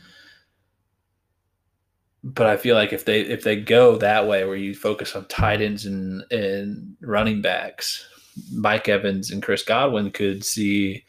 [2.23, 5.25] But I feel like if they if they go that way where you focus on
[5.27, 8.05] tight ends and, and running backs,
[8.51, 11.05] Mike Evans and Chris Godwin could see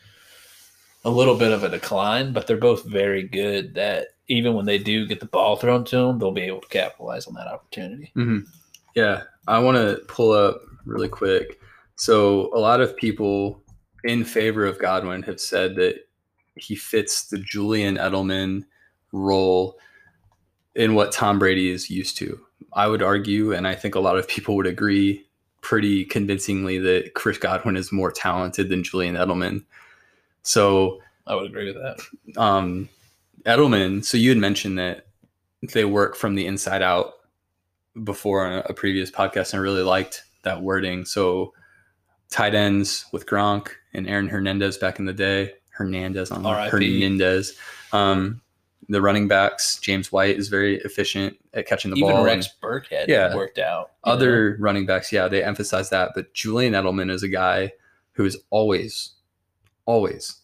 [1.05, 4.79] a little bit of a decline, but they're both very good that even when they
[4.79, 8.13] do get the ball thrown to them, they'll be able to capitalize on that opportunity.
[8.15, 8.47] Mm-hmm.
[8.95, 11.61] Yeah, I want to pull up really quick.
[11.97, 13.63] So a lot of people
[14.05, 16.09] in favor of Godwin have said that
[16.57, 18.65] he fits the Julian Edelman
[19.13, 19.79] role
[20.75, 22.41] in what Tom Brady is used to.
[22.73, 25.25] I would argue, and I think a lot of people would agree
[25.61, 29.65] pretty convincingly, that Chris Godwin is more talented than Julian Edelman.
[30.43, 32.41] So I would agree with that.
[32.41, 32.89] Um,
[33.45, 35.07] Edelman, so you had mentioned that
[35.73, 37.15] they work from the inside out
[38.05, 41.05] before on a previous podcast, and I really liked that wording.
[41.05, 41.53] So
[42.31, 45.55] tight ends with Gronk and Aaron Hernandez back in the day.
[45.71, 47.57] Hernandez on the Hernandez.
[47.93, 48.41] Um,
[48.89, 52.25] the running backs, James White is very efficient at catching the Even ball.
[52.25, 53.93] Rex Burkhead yeah, worked out.
[54.03, 54.57] Other know?
[54.61, 56.13] running backs, yeah, they emphasize that.
[56.15, 57.73] But Julian Edelman is a guy
[58.13, 59.13] who has always,
[59.85, 60.41] always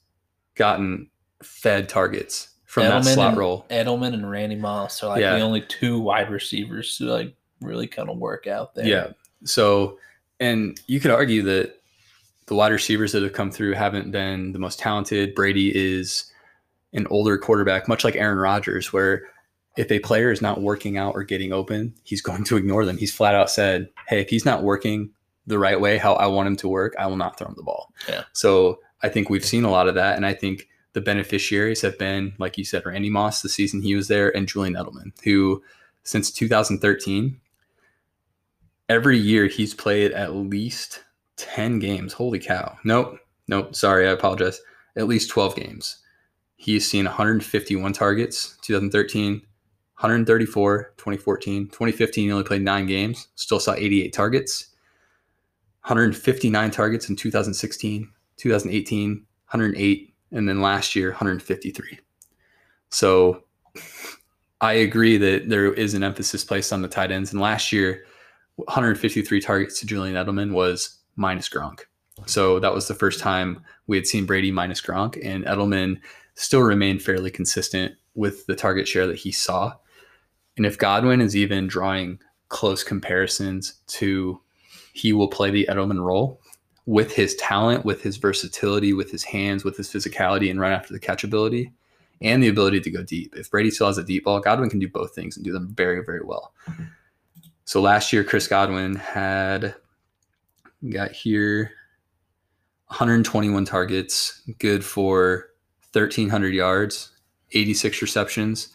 [0.55, 1.11] gotten
[1.43, 3.67] fed targets from Edelman that slot and, role.
[3.71, 5.35] Edelman and Randy Moss are like yeah.
[5.37, 7.35] the only two wide receivers who like
[7.65, 8.87] really kind of work out there.
[8.87, 9.09] Yeah.
[9.45, 9.99] So,
[10.41, 11.81] and you could argue that
[12.47, 15.35] the wide receivers that have come through haven't been the most talented.
[15.35, 16.31] Brady is
[16.93, 19.23] an older quarterback, much like Aaron Rodgers, where
[19.77, 22.97] if a player is not working out or getting open, he's going to ignore them.
[22.97, 25.11] He's flat out said, Hey, if he's not working
[25.47, 27.63] the right way, how I want him to work, I will not throw him the
[27.63, 27.93] ball.
[28.09, 28.25] Yeah.
[28.33, 30.17] So I think we've seen a lot of that.
[30.17, 33.95] And I think the beneficiaries have been, like you said, Randy Moss, the season he
[33.95, 35.63] was there, and Julian Edelman, who
[36.05, 37.41] since 2013,
[38.95, 41.03] every year he's played at least
[41.37, 42.13] 10 games.
[42.13, 42.79] Holy cow.
[42.85, 43.19] Nope.
[43.49, 43.75] Nope.
[43.75, 44.09] Sorry.
[44.09, 44.61] I apologize.
[44.97, 45.99] At least 12 games.
[46.57, 51.67] He's seen 151 targets, 2013, 134, 2014.
[51.67, 54.69] 2015, he only played nine games, still saw 88 targets.
[55.83, 61.99] 159 targets in 2016, 2018, 108, and then last year, 153.
[62.89, 63.43] So
[64.61, 67.33] I agree that there is an emphasis placed on the tight ends.
[67.33, 68.07] And last year,
[68.57, 71.81] 153 targets to Julian Edelman was minus Gronk.
[72.27, 76.01] So that was the first time we had seen Brady minus Gronk, and Edelman
[76.35, 79.75] still remained fairly consistent with the target share that he saw.
[80.57, 84.41] And if Godwin is even drawing close comparisons to
[84.93, 86.41] he will play the Edelman role
[86.87, 90.93] with his talent, with his versatility, with his hands, with his physicality and run after
[90.93, 91.73] the catch ability,
[92.21, 93.35] and the ability to go deep.
[93.37, 95.75] If Brady still has a deep ball, Godwin can do both things and do them
[95.75, 96.53] very, very well.
[97.65, 99.75] So last year, Chris Godwin had
[100.91, 101.73] got here
[102.89, 105.47] 121 targets, good for
[105.93, 107.11] 1,300 yards,
[107.53, 108.69] 86 receptions,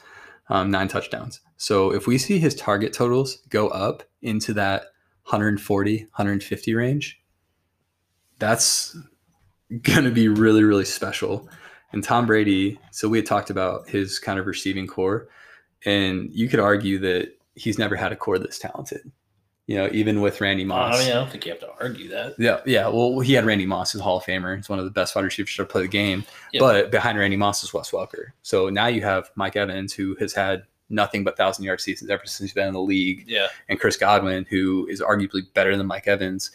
[0.49, 1.39] um, nine touchdowns.
[1.58, 4.84] So if we see his target totals go up into that
[5.23, 7.21] 140, 150 range,
[8.39, 8.97] that's
[9.84, 11.47] going to be really, really special.
[11.91, 15.28] And Tom Brady, so we had talked about his kind of receiving corps,
[15.86, 19.11] and you could argue that he's never had a corps this talented.
[19.67, 20.95] You know, even with Randy Moss.
[20.95, 22.33] I mean, I don't think you have to argue that.
[22.39, 22.87] Yeah, yeah.
[22.87, 24.55] Well, he had Randy Moss as a Hall of Famer.
[24.55, 26.25] He's one of the best wide receivers to play the game.
[26.53, 26.59] Yep.
[26.59, 28.29] But behind Randy Moss is Wes Welker.
[28.41, 32.23] So now you have Mike Evans, who has had nothing but thousand yard seasons ever
[32.25, 33.25] since he's been in the league.
[33.27, 33.47] Yeah.
[33.67, 36.49] And Chris Godwin, who is arguably better than Mike Evans.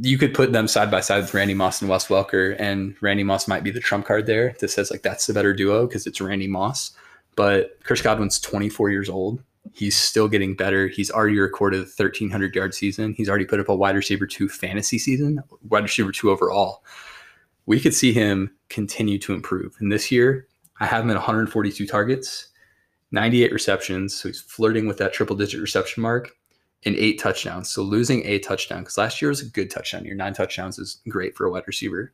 [0.00, 3.24] You could put them side by side with Randy Moss and Wes Welker, and Randy
[3.24, 6.06] Moss might be the trump card there that says like that's the better duo because
[6.06, 6.92] it's Randy Moss.
[7.38, 9.44] But Chris Godwin's 24 years old.
[9.72, 10.88] He's still getting better.
[10.88, 13.14] He's already recorded a 1,300 yard season.
[13.14, 16.82] He's already put up a wide receiver two fantasy season, wide receiver two overall.
[17.64, 19.76] We could see him continue to improve.
[19.78, 20.48] And this year,
[20.80, 22.48] I have him at 142 targets,
[23.12, 24.16] 98 receptions.
[24.16, 26.32] So he's flirting with that triple digit reception mark
[26.86, 27.70] and eight touchdowns.
[27.70, 30.16] So losing a touchdown, because last year was a good touchdown year.
[30.16, 32.12] Nine touchdowns is great for a wide receiver.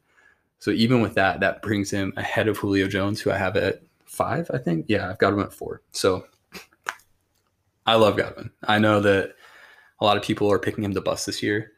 [0.59, 3.84] So even with that, that brings him ahead of Julio Jones, who I have at
[4.05, 4.87] five, I think.
[4.89, 5.83] Yeah, I've got him at four.
[5.93, 6.27] So
[7.87, 8.51] I love Godwin.
[8.65, 9.35] I know that
[10.01, 11.73] a lot of people are picking him to bust this year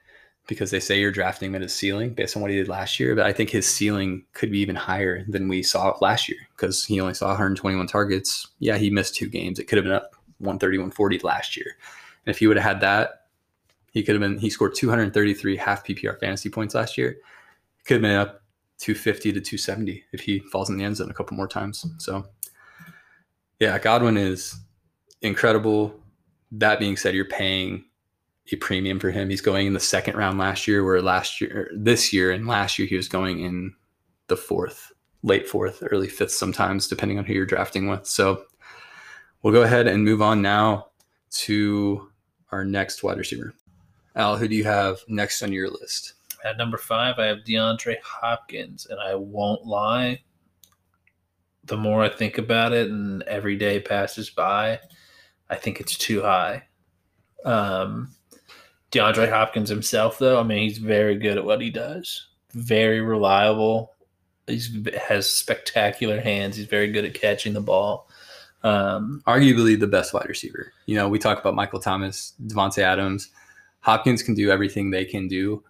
[0.47, 3.01] because they say you're drafting him at his ceiling based on what he did last
[3.01, 3.15] year.
[3.17, 6.85] But I think his ceiling could be even higher than we saw last year because
[6.85, 8.49] he only saw 121 targets.
[8.59, 9.59] Yeah, he missed two games.
[9.59, 11.77] It could have been up 130, 140 last year.
[12.25, 13.23] And if he would have had that,
[13.93, 17.17] he could have been, he scored 233 half PPR fantasy points last year.
[17.85, 18.43] Could have been up
[18.79, 21.83] 250 to 270 if he falls in the end zone a couple more times.
[21.83, 21.99] Mm-hmm.
[21.99, 22.27] So,
[23.59, 24.59] yeah, Godwin is
[25.23, 25.99] incredible.
[26.53, 27.85] That being said, you're paying
[28.53, 29.31] a premium for him.
[29.31, 32.79] He's going in the second round last year, where last year, this year, and last
[32.79, 33.75] year he was going in
[34.29, 38.07] the fourth, late fourth, early fifth, sometimes, depending on who you're drafting with.
[38.07, 38.45] So
[39.43, 40.89] we'll go ahead and move on now
[41.31, 42.09] to
[42.53, 43.55] our next wide receiver.
[44.15, 46.15] Al, who do you have next on your list?
[46.47, 50.23] At number five, I have DeAndre Hopkins, and I won't lie.
[51.65, 54.79] The more I think about it, and every day passes by,
[55.51, 56.63] I think it's too high.
[57.45, 58.15] Um,
[58.93, 62.29] DeAndre Hopkins himself, though, I mean, he's very good at what he does.
[62.53, 63.93] Very reliable.
[64.47, 64.61] He
[65.09, 66.57] has spectacular hands.
[66.57, 68.09] He's very good at catching the ball.
[68.63, 70.73] Um, Arguably the best wide receiver.
[70.87, 73.31] You know, we talk about Michael Thomas, Davante Adams.
[73.81, 75.63] Hopkins can do everything they can do,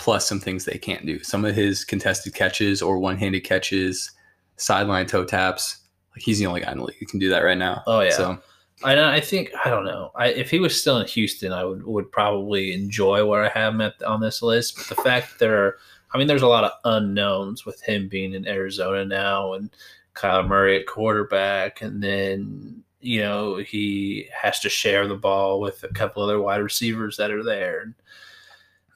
[0.00, 1.22] plus some things they can't do.
[1.22, 4.10] Some of his contested catches or one-handed catches,
[4.56, 5.78] sideline toe taps.
[6.12, 7.82] Like he's the only guy in the league who can do that right now.
[7.86, 8.10] Oh yeah.
[8.10, 8.38] So
[8.82, 10.10] I I think I don't know.
[10.16, 13.74] I, if he was still in Houston, I would would probably enjoy where I have
[13.74, 14.76] him at, on this list.
[14.78, 15.76] But the fact that there are,
[16.14, 19.68] I mean, there's a lot of unknowns with him being in Arizona now, and
[20.14, 25.82] Kyler Murray at quarterback, and then you know he has to share the ball with
[25.82, 27.94] a couple other wide receivers that are there.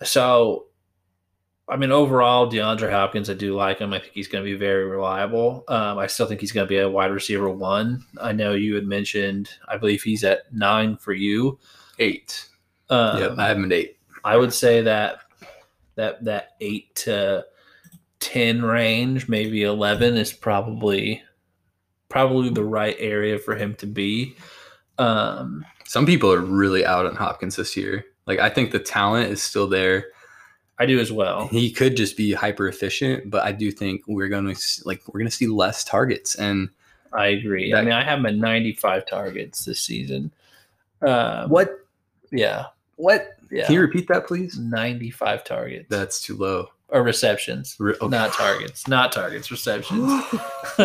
[0.03, 0.65] So
[1.67, 3.93] I mean, overall, DeAndre Hopkins, I do like him.
[3.95, 5.65] I think he's going to be very reliable.
[5.69, 8.05] Um, I still think he's going to be a wide receiver one.
[8.21, 11.59] I know you had mentioned, I believe he's at nine for you.
[11.99, 12.49] eight.
[12.91, 13.97] Um, yep, I have him at eight.
[14.25, 15.21] I would say that
[15.95, 17.47] that that eight to
[18.21, 21.23] ten range, maybe eleven, is probably
[22.11, 24.37] probably the right area for him to be.
[24.99, 28.05] Um, Some people are really out on Hopkins this year.
[28.27, 30.07] Like I think the talent is still there.
[30.79, 31.47] I do as well.
[31.49, 35.21] He could just be hyper efficient, but I do think we're going to like we're
[35.21, 36.69] going to see less targets and
[37.13, 37.73] I agree.
[37.73, 40.33] I mean, I have him at ninety-five targets this season.
[41.01, 41.87] Um, what
[42.33, 43.67] Yeah, what yeah.
[43.67, 44.59] Can you repeat that please?
[44.59, 46.71] 95 targets That's too low.
[46.89, 48.09] or receptions, Re- okay.
[48.09, 50.11] not targets, not targets, receptions.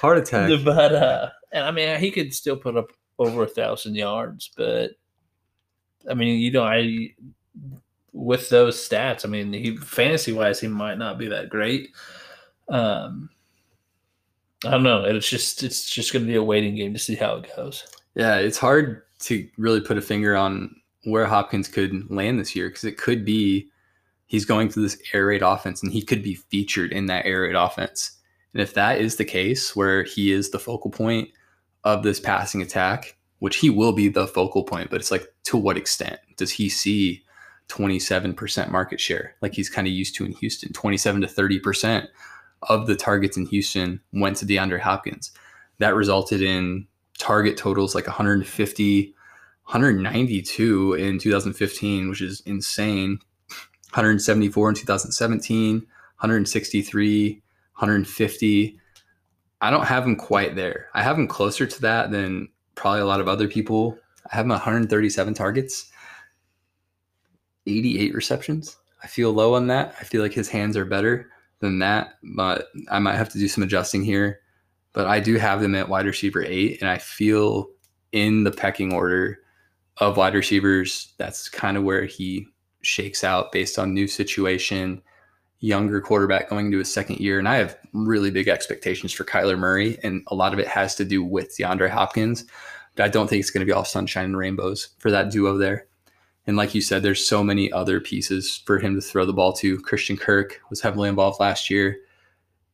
[0.00, 0.50] Heart attack.
[0.64, 4.92] but uh, and I mean, he could still put up over a thousand yards, but
[6.08, 7.12] I mean, you know, I
[8.12, 11.90] with those stats, I mean, he fantasy wise, he might not be that great.
[12.68, 13.30] Um,
[14.64, 15.04] I don't know.
[15.04, 17.84] It's just it's just going to be a waiting game to see how it goes.
[18.14, 22.68] Yeah, it's hard to really put a finger on where Hopkins could land this year
[22.68, 23.68] because it could be
[24.26, 27.42] he's going through this air raid offense and he could be featured in that air
[27.42, 28.18] raid offense.
[28.52, 31.30] And if that is the case, where he is the focal point
[31.84, 35.56] of this passing attack, which he will be the focal point, but it's like to
[35.56, 37.21] what extent does he see
[37.72, 40.72] 27% market share like he's kind of used to in Houston?
[40.72, 42.06] 27 to 30%
[42.68, 45.32] of the targets in Houston went to DeAndre Hopkins.
[45.78, 46.86] That resulted in
[47.18, 49.14] target totals like 150,
[49.64, 53.18] 192 in 2015, which is insane.
[53.94, 58.78] 174 in 2017, 163, 150.
[59.60, 60.88] I don't have him quite there.
[60.94, 63.98] I have him closer to that than probably a lot of other people.
[64.30, 65.90] I have him 137 targets,
[67.66, 68.76] 88 receptions.
[69.02, 69.94] I feel low on that.
[70.00, 73.48] I feel like his hands are better than that, but I might have to do
[73.48, 74.40] some adjusting here.
[74.92, 77.68] But I do have them at wide receiver eight, and I feel
[78.12, 79.38] in the pecking order
[79.98, 82.46] of wide receivers, that's kind of where he
[82.82, 85.00] shakes out based on new situation,
[85.60, 87.38] younger quarterback going into his second year.
[87.38, 90.94] And I have really big expectations for Kyler Murray, and a lot of it has
[90.96, 92.44] to do with DeAndre Hopkins.
[92.96, 95.56] But I don't think it's going to be all sunshine and rainbows for that duo
[95.56, 95.86] there.
[96.46, 99.52] And like you said, there's so many other pieces for him to throw the ball
[99.54, 99.78] to.
[99.80, 101.98] Christian Kirk was heavily involved last year,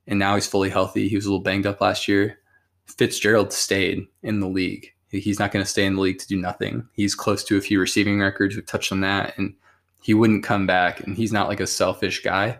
[0.06, 1.08] and now he's fully healthy.
[1.08, 2.38] He was a little banged up last year.
[2.86, 4.92] Fitzgerald stayed in the league.
[5.10, 6.86] He's not going to stay in the league to do nothing.
[6.92, 8.54] He's close to a few receiving records.
[8.54, 9.36] We've touched on that.
[9.38, 9.54] And
[10.02, 11.00] he wouldn't come back.
[11.00, 12.58] And he's not like a selfish guy,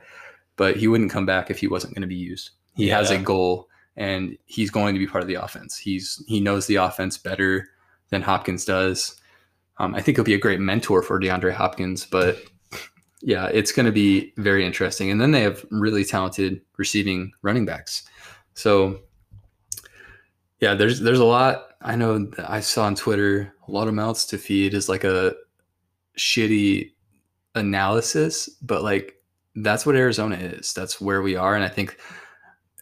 [0.56, 2.50] but he wouldn't come back if he wasn't going to be used.
[2.74, 5.76] He has a goal and he's going to be part of the offense.
[5.76, 7.68] He's he knows the offense better
[8.10, 9.17] than Hopkins does.
[9.78, 12.38] Um, I think he'll be a great mentor for DeAndre Hopkins, but
[13.22, 15.10] yeah, it's going to be very interesting.
[15.10, 18.02] And then they have really talented receiving running backs.
[18.54, 19.00] So
[20.60, 21.68] Yeah, there's there's a lot.
[21.82, 25.34] I know I saw on Twitter a lot of mouths to feed is like a
[26.16, 26.92] shitty
[27.54, 29.22] analysis, but like
[29.54, 30.72] that's what Arizona is.
[30.74, 31.96] That's where we are, and I think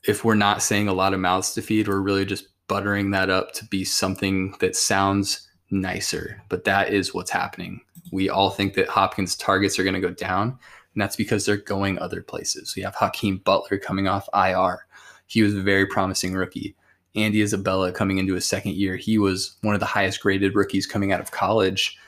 [0.04, 3.30] if we're not saying a lot of mouths to feed, we're really just buttering that
[3.30, 6.42] up to be something that sounds nicer.
[6.48, 7.80] But that is what's happening.
[8.12, 10.58] We all think that Hopkins' targets are going to go down,
[10.94, 12.74] and that's because they're going other places.
[12.76, 14.86] We have Hakeem Butler coming off IR.
[15.26, 16.76] He was a very promising rookie.
[17.16, 18.96] Andy Isabella coming into his second year.
[18.96, 21.98] He was one of the highest graded rookies coming out of college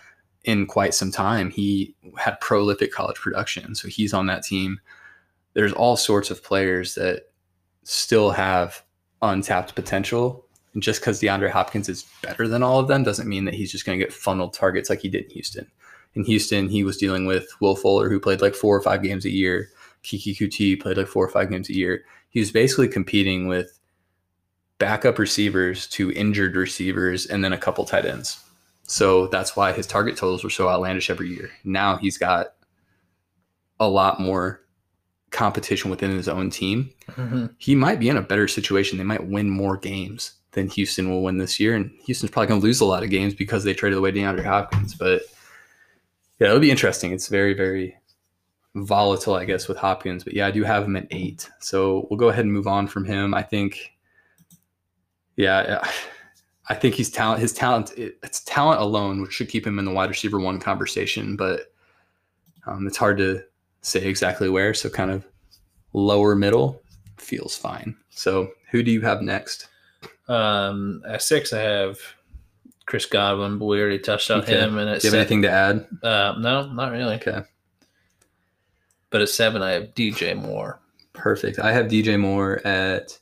[0.44, 1.50] in quite some time.
[1.50, 4.80] He had prolific college production, so he's on that team.
[5.54, 7.30] There's all sorts of players that
[7.84, 8.82] still have
[9.22, 10.46] untapped potential.
[10.78, 13.72] And just because DeAndre Hopkins is better than all of them doesn't mean that he's
[13.72, 15.68] just going to get funneled targets like he did in Houston.
[16.14, 19.24] In Houston, he was dealing with Will Fuller, who played like four or five games
[19.24, 19.70] a year.
[20.04, 22.04] Keke Coutee played like four or five games a year.
[22.30, 23.76] He was basically competing with
[24.78, 28.38] backup receivers to injured receivers and then a couple tight ends.
[28.84, 31.50] So that's why his target totals were so outlandish every year.
[31.64, 32.54] Now he's got
[33.80, 34.60] a lot more
[35.32, 37.46] competition within his own team, mm-hmm.
[37.58, 38.96] he might be in a better situation.
[38.96, 41.74] They might win more games than Houston will win this year.
[41.74, 44.44] And Houston's probably going to lose a lot of games because they traded away DeAndre
[44.44, 44.94] Hopkins.
[44.94, 45.22] But
[46.38, 47.12] yeah, it'll be interesting.
[47.12, 47.96] It's very, very
[48.74, 50.24] volatile, I guess, with Hopkins.
[50.24, 51.48] But yeah, I do have him at eight.
[51.60, 53.34] So we'll go ahead and move on from him.
[53.34, 53.92] I think,
[55.36, 55.86] yeah,
[56.68, 57.40] I think he's talent.
[57.40, 61.36] His talent, it's talent alone, which should keep him in the wide receiver one conversation.
[61.36, 61.72] But
[62.66, 63.42] um, it's hard to
[63.82, 64.74] say exactly where.
[64.74, 65.24] So kind of
[65.92, 66.82] lower middle
[67.16, 67.96] feels fine.
[68.10, 69.68] So who do you have next?
[70.28, 71.98] Um, at six, I have
[72.86, 74.58] Chris Godwin, but we already touched on okay.
[74.58, 74.78] him.
[74.78, 75.86] And at do you have anything to add?
[76.02, 77.16] Uh, no, not really.
[77.16, 77.42] Okay.
[79.10, 80.80] But at seven, I have DJ Moore.
[81.12, 81.58] Perfect.
[81.58, 83.18] I have DJ Moore at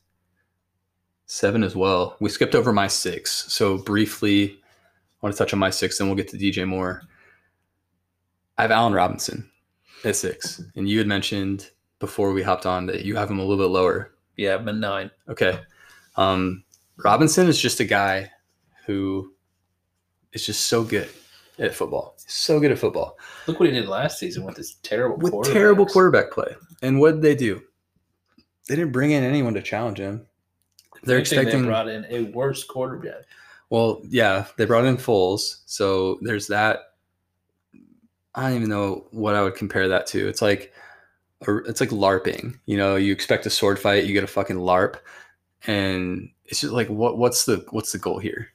[1.27, 2.17] seven as well.
[2.21, 3.53] We skipped over my six.
[3.53, 7.03] So briefly, I want to touch on my six, then we'll get to DJ Moore.
[8.59, 9.51] I have Allen Robinson
[10.05, 13.43] at six, and you had mentioned before we hopped on that you have him a
[13.45, 14.13] little bit lower.
[14.37, 15.11] Yeah, but nine.
[15.29, 15.59] Okay.
[16.17, 16.65] Um,
[17.05, 18.31] Robinson is just a guy
[18.87, 19.33] who
[20.33, 21.09] is just so good
[21.59, 22.15] at football.
[22.19, 23.19] so good at football.
[23.47, 26.55] Look what he did last season with this terrible with terrible quarterback play.
[26.83, 27.63] And what did they do?
[28.69, 30.27] They didn't bring in anyone to challenge him.
[31.05, 33.25] They're expecting they brought in a worse quarterback.
[33.71, 36.81] Well, yeah, they brought in Foles, so there's that
[38.35, 40.29] I don't even know what I would compare that to.
[40.29, 40.73] It's like
[41.43, 42.59] it's like LARPing.
[42.67, 44.97] You know, you expect a sword fight, you get a fucking LARP,
[45.67, 48.49] and it's just like what what's the what's the goal here?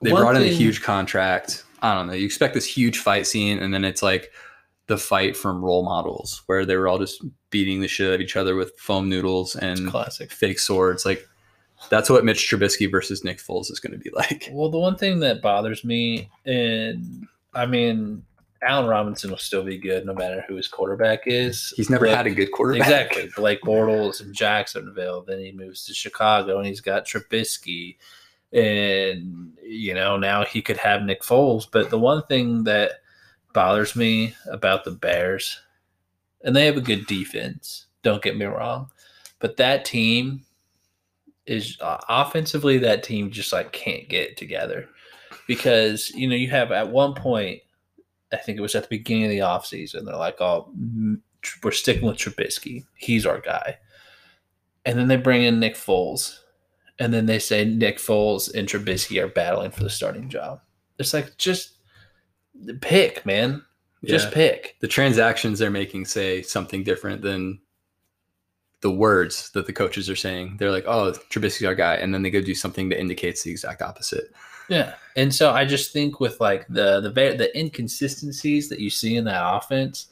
[0.00, 1.64] They One brought in a huge contract.
[1.80, 2.12] I don't know.
[2.12, 4.32] You expect this huge fight scene, and then it's like
[4.86, 8.20] the fight from role models where they were all just beating the shit out of
[8.20, 11.06] each other with foam noodles and classic fake swords.
[11.06, 11.26] Like
[11.88, 14.48] that's what Mitch Trubisky versus Nick Foles is going to be like.
[14.52, 18.24] Well, the one thing that bothers me, and I mean,
[18.62, 21.74] Allen Robinson will still be good no matter who his quarterback is.
[21.76, 22.86] He's never had a good quarterback.
[22.86, 23.30] Exactly.
[23.36, 25.22] Blake Bortles in Jacksonville.
[25.22, 27.96] Then he moves to Chicago and he's got Trubisky.
[28.52, 31.66] And, you know, now he could have Nick Foles.
[31.70, 32.92] But the one thing that
[33.52, 35.58] bothers me about the Bears,
[36.44, 38.90] and they have a good defense, don't get me wrong,
[39.40, 40.44] but that team
[41.46, 44.88] is uh, offensively, that team just like can't get together
[45.48, 47.60] because, you know, you have at one point,
[48.32, 50.04] I think it was at the beginning of the offseason.
[50.04, 50.72] They're like, oh,
[51.62, 52.84] we're sticking with Trubisky.
[52.94, 53.78] He's our guy.
[54.84, 56.38] And then they bring in Nick Foles.
[56.98, 60.60] And then they say Nick Foles and Trubisky are battling for the starting job.
[60.98, 61.78] It's like, just
[62.80, 63.64] pick, man.
[64.04, 64.34] Just yeah.
[64.34, 64.76] pick.
[64.80, 67.60] The transactions they're making say something different than
[68.80, 70.56] the words that the coaches are saying.
[70.58, 71.94] They're like, oh, Trubisky's our guy.
[71.94, 74.32] And then they go do something that indicates the exact opposite.
[74.72, 79.16] Yeah, and so I just think with like the the the inconsistencies that you see
[79.16, 80.06] in that offense,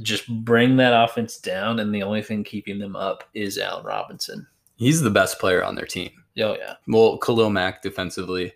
[0.00, 4.46] just bring that offense down, and the only thing keeping them up is Allen Robinson.
[4.76, 6.10] He's the best player on their team.
[6.38, 6.76] Oh yeah.
[6.86, 8.54] Well, Khalil Mack defensively,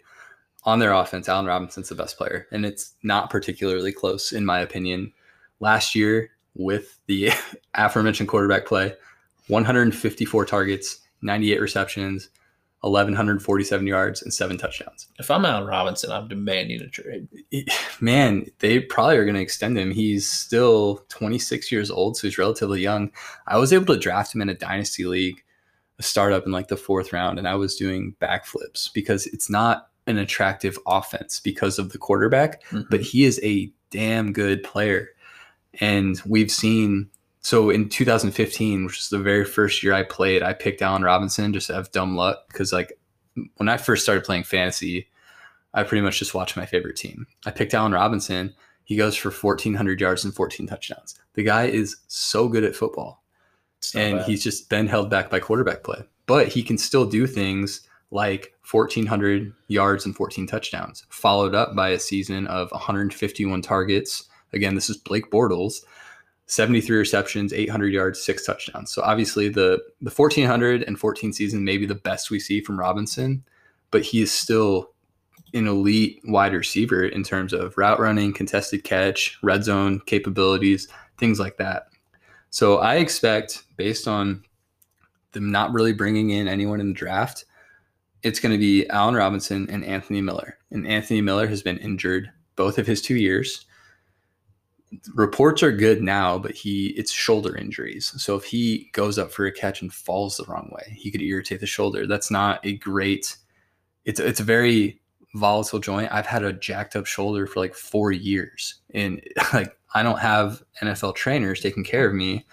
[0.64, 4.60] on their offense, Allen Robinson's the best player, and it's not particularly close in my
[4.60, 5.12] opinion.
[5.60, 7.32] Last year, with the
[7.74, 8.94] aforementioned quarterback play,
[9.48, 12.30] 154 targets, 98 receptions,
[12.82, 15.06] 1,147 yards and seven touchdowns.
[15.18, 17.28] If I'm Allen Robinson, I'm demanding a trade.
[18.00, 19.92] Man, they probably are going to extend him.
[19.92, 23.12] He's still 26 years old, so he's relatively young.
[23.46, 25.42] I was able to draft him in a dynasty league,
[26.00, 29.90] a startup in like the fourth round, and I was doing backflips because it's not
[30.08, 32.82] an attractive offense because of the quarterback, mm-hmm.
[32.90, 35.10] but he is a damn good player.
[35.80, 37.10] And we've seen
[37.42, 41.52] so in 2015, which is the very first year I played, I picked Allen Robinson
[41.52, 42.98] just to have dumb luck because like
[43.56, 45.08] when I first started playing fantasy,
[45.74, 47.26] I pretty much just watched my favorite team.
[47.44, 48.54] I picked Allen Robinson.
[48.84, 51.18] He goes for 1,400 yards and 14 touchdowns.
[51.34, 53.24] The guy is so good at football,
[53.94, 54.26] and bad.
[54.26, 56.04] he's just been held back by quarterback play.
[56.26, 61.88] But he can still do things like 1,400 yards and 14 touchdowns, followed up by
[61.88, 64.28] a season of 151 targets.
[64.52, 65.80] Again, this is Blake Bortles
[66.52, 68.92] 73 receptions, 800 yards, six touchdowns.
[68.92, 72.78] So obviously the the 1400 and 14 season may be the best we see from
[72.78, 73.42] Robinson,
[73.90, 74.92] but he is still
[75.54, 81.40] an elite wide receiver in terms of route running, contested catch, red zone capabilities, things
[81.40, 81.84] like that.
[82.50, 84.44] So I expect based on
[85.32, 87.46] them not really bringing in anyone in the draft,
[88.22, 90.58] it's going to be Allen Robinson and Anthony Miller.
[90.70, 93.64] And Anthony Miller has been injured both of his two years
[95.14, 98.12] reports are good now, but he it's shoulder injuries.
[98.22, 101.22] So if he goes up for a catch and falls the wrong way, he could
[101.22, 102.06] irritate the shoulder.
[102.06, 103.36] That's not a great.
[104.04, 105.00] It's it's a very
[105.34, 106.12] volatile joint.
[106.12, 109.22] I've had a jacked up shoulder for like four years, and
[109.52, 112.46] like I don't have NFL trainers taking care of me,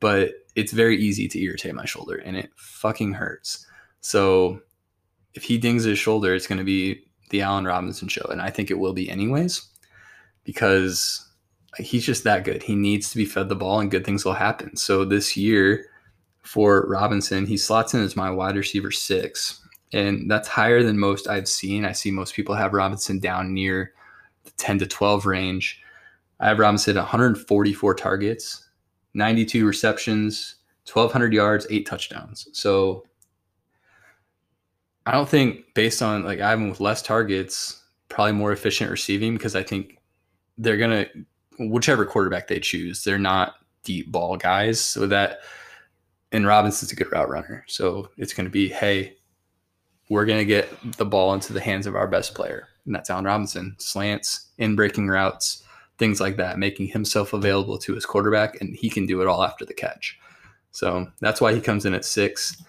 [0.00, 3.66] but it's very easy to irritate my shoulder, and it fucking hurts.
[4.00, 4.60] So
[5.34, 8.50] if he dings his shoulder, it's going to be the Allen Robinson show, and I
[8.50, 9.66] think it will be anyways,
[10.44, 11.27] because
[11.76, 12.62] he's just that good.
[12.62, 14.76] He needs to be fed the ball and good things will happen.
[14.76, 15.86] So this year
[16.42, 19.60] for Robinson, he slots in as my wide receiver six.
[19.92, 21.84] And that's higher than most I've seen.
[21.84, 23.92] I see most people have Robinson down near
[24.44, 25.82] the 10 to 12 range.
[26.40, 28.68] I have Robinson 144 targets,
[29.14, 30.56] 92 receptions,
[30.92, 32.48] 1,200 yards, eight touchdowns.
[32.52, 33.04] So
[35.06, 38.90] I don't think, based on like I have him with less targets, probably more efficient
[38.90, 39.98] receiving because I think
[40.58, 41.24] they're going to
[41.58, 43.54] whichever quarterback they choose, they're not
[43.84, 44.80] deep ball guys.
[44.80, 45.40] So that,
[46.32, 47.64] and Robinson's a good route runner.
[47.66, 49.16] So it's going to be, hey,
[50.10, 52.68] we're going to get the ball into the hands of our best player.
[52.86, 53.76] And that's Allen Robinson.
[53.78, 55.62] Slants, in breaking routes,
[55.98, 58.60] things like that, making himself available to his quarterback.
[58.60, 60.18] And he can do it all after the catch.
[60.70, 62.62] So that's why he comes in at six.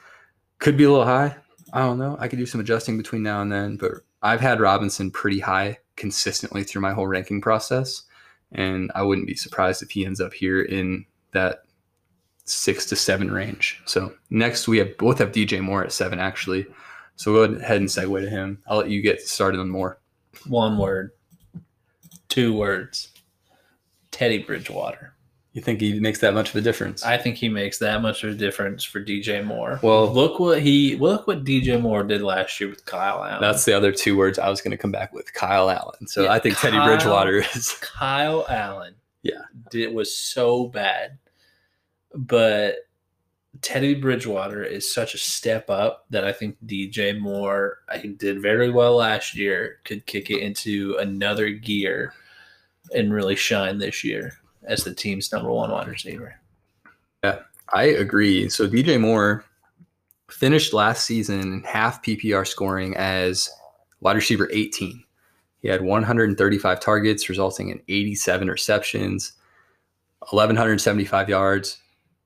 [0.58, 1.36] Could be a little high.
[1.72, 2.18] I don't know.
[2.20, 5.78] I could do some adjusting between now and then, but I've had Robinson pretty high
[5.96, 8.04] consistently through my whole ranking process.
[8.52, 11.64] And I wouldn't be surprised if he ends up here in that
[12.46, 13.82] six to seven range.
[13.86, 16.66] So next we have both have DJ Moore at seven actually.
[17.16, 18.64] So go ahead and segue to him.
[18.68, 20.00] I'll let you get started on Moore.
[20.48, 21.12] One word,
[22.28, 23.10] two words.
[24.12, 25.14] Teddy Bridgewater.
[25.54, 27.04] You think he makes that much of a difference?
[27.04, 29.80] I think he makes that much of a difference for DJ Moore.
[29.82, 33.42] Well, look what he look what DJ Moore did last year with Kyle Allen.
[33.42, 35.34] That's the other two words I was going to come back with.
[35.34, 36.08] Kyle Allen.
[36.08, 37.76] So Yeah, I think Teddy Bridgewater is.
[37.82, 38.94] Kyle Allen.
[39.24, 39.42] Yeah.
[39.74, 41.18] it was so bad.
[42.14, 42.76] But
[43.62, 48.40] Teddy Bridgewater is such a step up that I think DJ Moore I think did
[48.40, 52.14] very well last year, could kick it into another gear
[52.94, 54.40] and really shine this year
[54.70, 56.36] as the team's number one wide receiver.
[57.24, 57.40] Yeah,
[57.74, 58.48] I agree.
[58.50, 59.44] So DJ Moore
[60.30, 63.50] finished last season in half PPR scoring as
[64.00, 65.04] wide receiver 18.
[65.62, 69.34] He had 135 targets, resulting in 87 receptions,
[70.30, 71.78] 1,175 yards,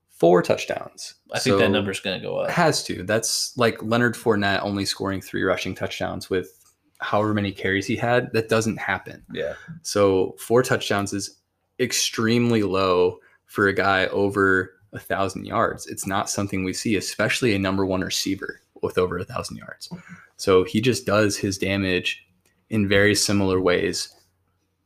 [0.09, 1.15] four touchdowns.
[1.33, 2.49] I think that So- number's going to go up.
[2.49, 3.03] It has to.
[3.03, 6.59] That's like Leonard Fournette only scoring three rushing touchdowns with
[6.99, 8.31] however many carries he had.
[8.33, 9.23] That doesn't happen.
[9.33, 9.53] Yeah.
[9.81, 11.37] So four touchdowns is
[11.80, 15.88] extremely low for a guy over a thousand yards.
[15.88, 19.89] It's not something we see, especially a number one receiver with over a thousand yards.
[20.38, 22.26] So he just does his damage
[22.69, 24.13] in very similar ways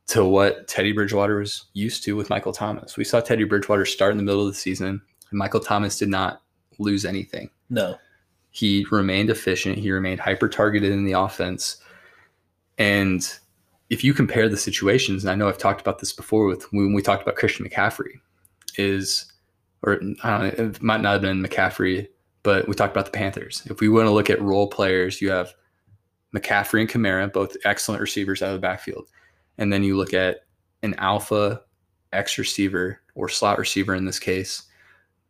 [0.07, 2.95] to what Teddy Bridgewater was used to with Michael Thomas.
[2.95, 6.09] We saw Teddy Bridgewater start in the middle of the season, and Michael Thomas did
[6.09, 6.41] not
[6.79, 7.97] lose anything No.
[8.51, 9.77] he remained efficient.
[9.77, 11.77] He remained hyper targeted in the offense.
[12.77, 13.27] And
[13.89, 16.93] if you compare the situations, and I know I've talked about this before with when
[16.93, 18.19] we talked about Christian McCaffrey,
[18.77, 19.31] is
[19.83, 22.07] or I don't know, it might not have been McCaffrey,
[22.43, 23.63] but we talked about the Panthers.
[23.65, 25.53] If we want to look at role players, you have
[26.35, 29.07] McCaffrey and Kamara, both excellent receivers out of the backfield.
[29.57, 30.45] And then you look at
[30.83, 31.61] an alpha
[32.13, 34.63] X receiver or slot receiver in this case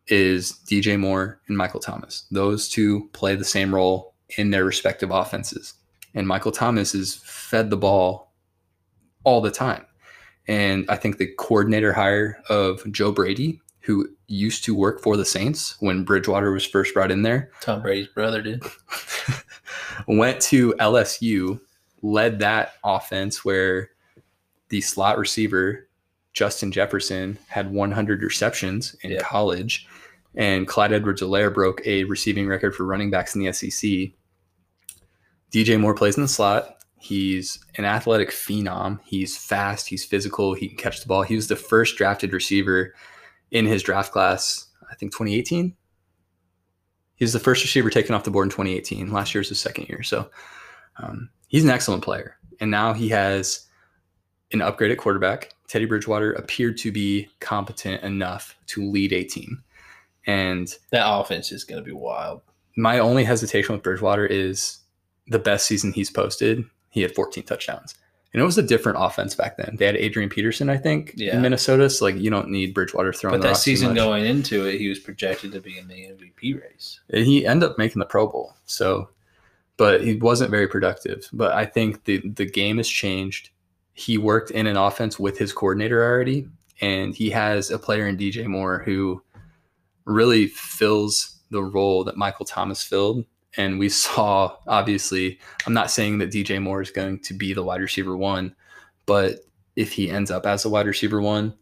[0.07, 2.25] is DJ Moore and Michael Thomas.
[2.31, 5.73] Those two play the same role in their respective offenses.
[6.13, 8.26] And Michael Thomas is fed the ball
[9.27, 9.85] all the time.
[10.47, 15.25] And I think the coordinator hire of Joe Brady, who used to work for the
[15.25, 18.63] Saints when Bridgewater was first brought in there, Tom Brady's brother did.
[20.07, 21.59] went to LSU,
[22.01, 23.89] led that offense where
[24.69, 25.87] the slot receiver
[26.33, 29.21] Justin Jefferson had 100 receptions in Yeah.
[29.21, 29.87] college,
[30.35, 34.11] and Clyde Edwards-Helaire broke a receiving record for running backs in the SEC.
[35.51, 36.76] DJ Moore plays in the slot.
[36.99, 38.99] He's an athletic phenom.
[39.05, 39.87] He's fast.
[39.87, 40.53] He's physical.
[40.53, 41.23] He can catch the ball.
[41.23, 42.93] He was the first drafted receiver
[43.51, 45.75] in his draft class, I think 2018.
[47.15, 49.11] He was the first receiver taken off the board in 2018.
[49.11, 50.03] Last year was his second year.
[50.03, 50.29] So
[50.97, 52.37] um, he's an excellent player.
[52.59, 53.67] And now he has
[54.51, 55.53] an upgraded quarterback.
[55.67, 59.63] Teddy Bridgewater appeared to be competent enough to lead a team.
[60.25, 62.41] And That offense is going to be wild.
[62.75, 64.79] my only hesitation with Bridgewater is
[65.27, 66.63] the best season he's posted.
[66.97, 67.95] He had 14 touchdowns.
[68.33, 69.77] And it was a different offense back then.
[69.79, 71.35] They had Adrian Peterson, I think, Yeah.
[71.35, 71.89] in Minnesota.
[71.89, 74.89] So, like, you don't need Bridgewater throwing But the that season going into it, he
[74.89, 76.99] was projected to be in the MVP race.
[77.09, 78.53] And he ended up making the Pro Bowl.
[78.65, 79.09] So,
[79.77, 81.29] but he wasn't very productive.
[81.31, 83.51] But I think the the game has changed.
[83.93, 86.47] He worked in an offense with his coordinator already,
[86.81, 89.21] and he has a player in DJ Moore who
[90.05, 93.25] really fills the role that Michael Thomas filled.
[93.57, 97.63] And we saw, obviously, I'm not saying that DJ Moore is going to be the
[97.63, 98.55] wide receiver one,
[99.05, 99.39] but
[99.75, 101.55] if he ends up as a wide receiver one,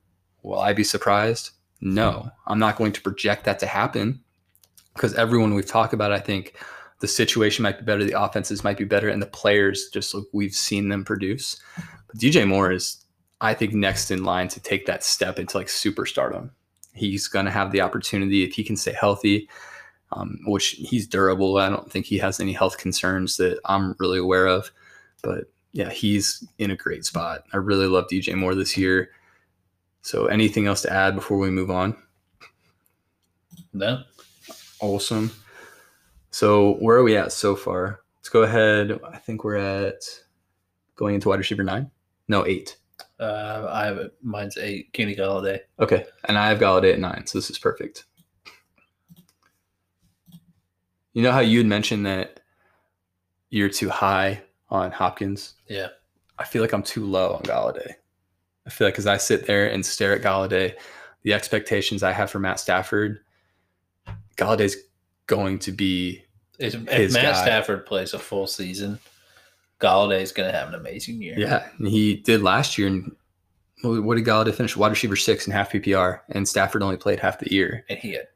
[0.43, 1.51] will I be surprised?
[1.81, 4.21] No, I'm not going to project that to happen
[4.93, 6.55] because everyone we've talked about, I think
[6.99, 10.23] the situation might be better, the offenses might be better, and the players just like
[10.31, 11.59] we've seen them produce.
[12.07, 13.05] But DJ Moore is,
[13.41, 16.51] I think, next in line to take that step into like superstardom.
[16.93, 19.49] He's going to have the opportunity if he can stay healthy,
[20.15, 21.57] um, which he's durable.
[21.57, 24.71] I don't think he has any health concerns that I'm really aware of.
[25.21, 27.43] But yeah, he's in a great spot.
[27.53, 29.09] I really love DJ Moore this year.
[30.01, 31.95] So, anything else to add before we move on?
[33.73, 34.03] No,
[34.79, 35.31] Awesome.
[36.31, 38.01] So where are we at so far?
[38.17, 38.99] Let's go ahead.
[39.09, 40.03] I think we're at
[40.95, 41.89] going into wide receiver nine.
[42.27, 42.77] No, eight.
[43.19, 44.13] uh, I have it.
[44.21, 44.91] Mine's eight.
[44.93, 45.59] Kenny Golladay.
[45.79, 46.05] Okay.
[46.25, 48.05] And I have Golladay at nine, so this is perfect.
[51.15, 52.41] You know how you had mentioned that
[53.49, 55.53] you're too high on Hopkins?
[55.67, 55.87] Yeah.
[56.37, 57.93] I feel like I'm too low on Golladay.
[58.67, 60.73] I feel like as I sit there and stare at Golladay,
[61.23, 63.21] the expectations I have for Matt Stafford,
[64.35, 64.75] Golladay's
[65.27, 66.21] going to be
[66.59, 67.43] If, if Matt guy.
[67.45, 68.99] Stafford plays a full season,
[69.79, 71.35] Golladay's going to have an amazing year.
[71.37, 72.87] Yeah, and he did last year.
[72.89, 73.15] And
[73.83, 74.75] what did Golladay finish?
[74.75, 77.85] Wide receiver six and half PPR, and Stafford only played half the year.
[77.87, 78.27] And he had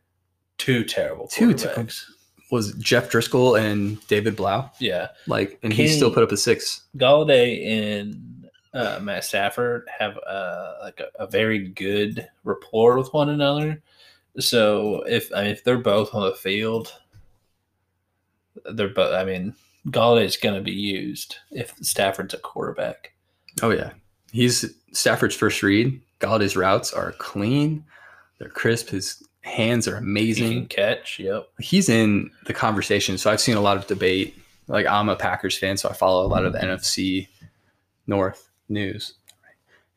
[0.57, 2.05] two terrible Two quarterbacks.
[2.51, 5.09] Was Jeff Driskel and David Blough Yeah.
[5.27, 6.81] like, and he still put up a six.
[6.97, 13.29] Golladay and uh, Matt Stafford have uh, like a, a very good rapport with one
[13.29, 13.81] another.
[14.39, 16.93] So if I mean if they're both on the field,
[18.73, 19.13] they're both.
[19.13, 19.53] I mean,
[19.87, 23.13] Golladay's going to be used if Stafford's a quarterback.
[23.61, 23.91] Oh yeah,
[24.31, 25.99] he's Stafford's first read.
[26.19, 27.83] Golladay's routes are clean,
[28.37, 28.89] they're crisp.
[28.89, 30.67] His hands are amazing.
[30.67, 31.19] catch.
[31.19, 31.49] Yep.
[31.59, 33.17] He's in the conversation.
[33.17, 34.35] So I've seen a lot of debate.
[34.67, 36.65] Like I'm a Packers fan, so I follow a lot of mm-hmm.
[36.67, 37.27] NFC
[38.05, 39.15] North news,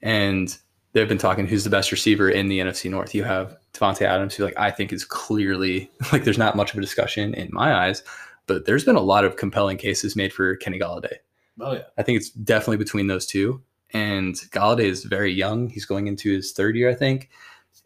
[0.00, 0.56] and
[0.92, 3.14] they've been talking who's the best receiver in the NFC North.
[3.14, 6.78] You have Davante Adams, who like I think is clearly like there's not much of
[6.78, 8.02] a discussion in my eyes,
[8.46, 11.16] but there's been a lot of compelling cases made for Kenny Golladay.
[11.60, 11.82] Oh yeah.
[11.98, 13.62] I think it's definitely between those two.
[13.94, 15.68] And Golladay is very young.
[15.68, 17.28] He's going into his third year, I think.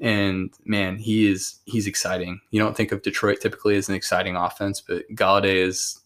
[0.01, 2.41] And man, he is he's exciting.
[2.51, 6.01] You don't think of Detroit typically as an exciting offense, but Golladay is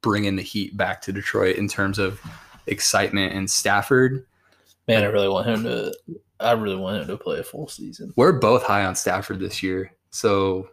[0.00, 2.20] bringing the heat back to Detroit in terms of
[2.66, 3.32] excitement.
[3.32, 4.24] And Stafford,
[4.88, 5.92] Man, I really want him to.
[6.38, 8.12] I really want him to play a full season.
[8.16, 10.68] we're both high on Stafford this year, so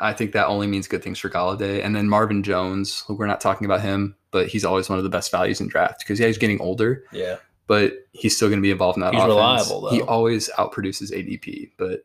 [0.00, 1.84] I think that only means good things for Golladay.
[1.84, 5.10] And then Marvin Jones, we're not talking about him, but he's always one of the
[5.10, 7.04] best values in draft because yeah, he's getting older.
[7.12, 7.36] Yeah.
[7.66, 9.34] But he's still going to be involved in that He's offense.
[9.34, 9.90] reliable, though.
[9.90, 11.70] He always outproduces ADP.
[11.78, 12.02] But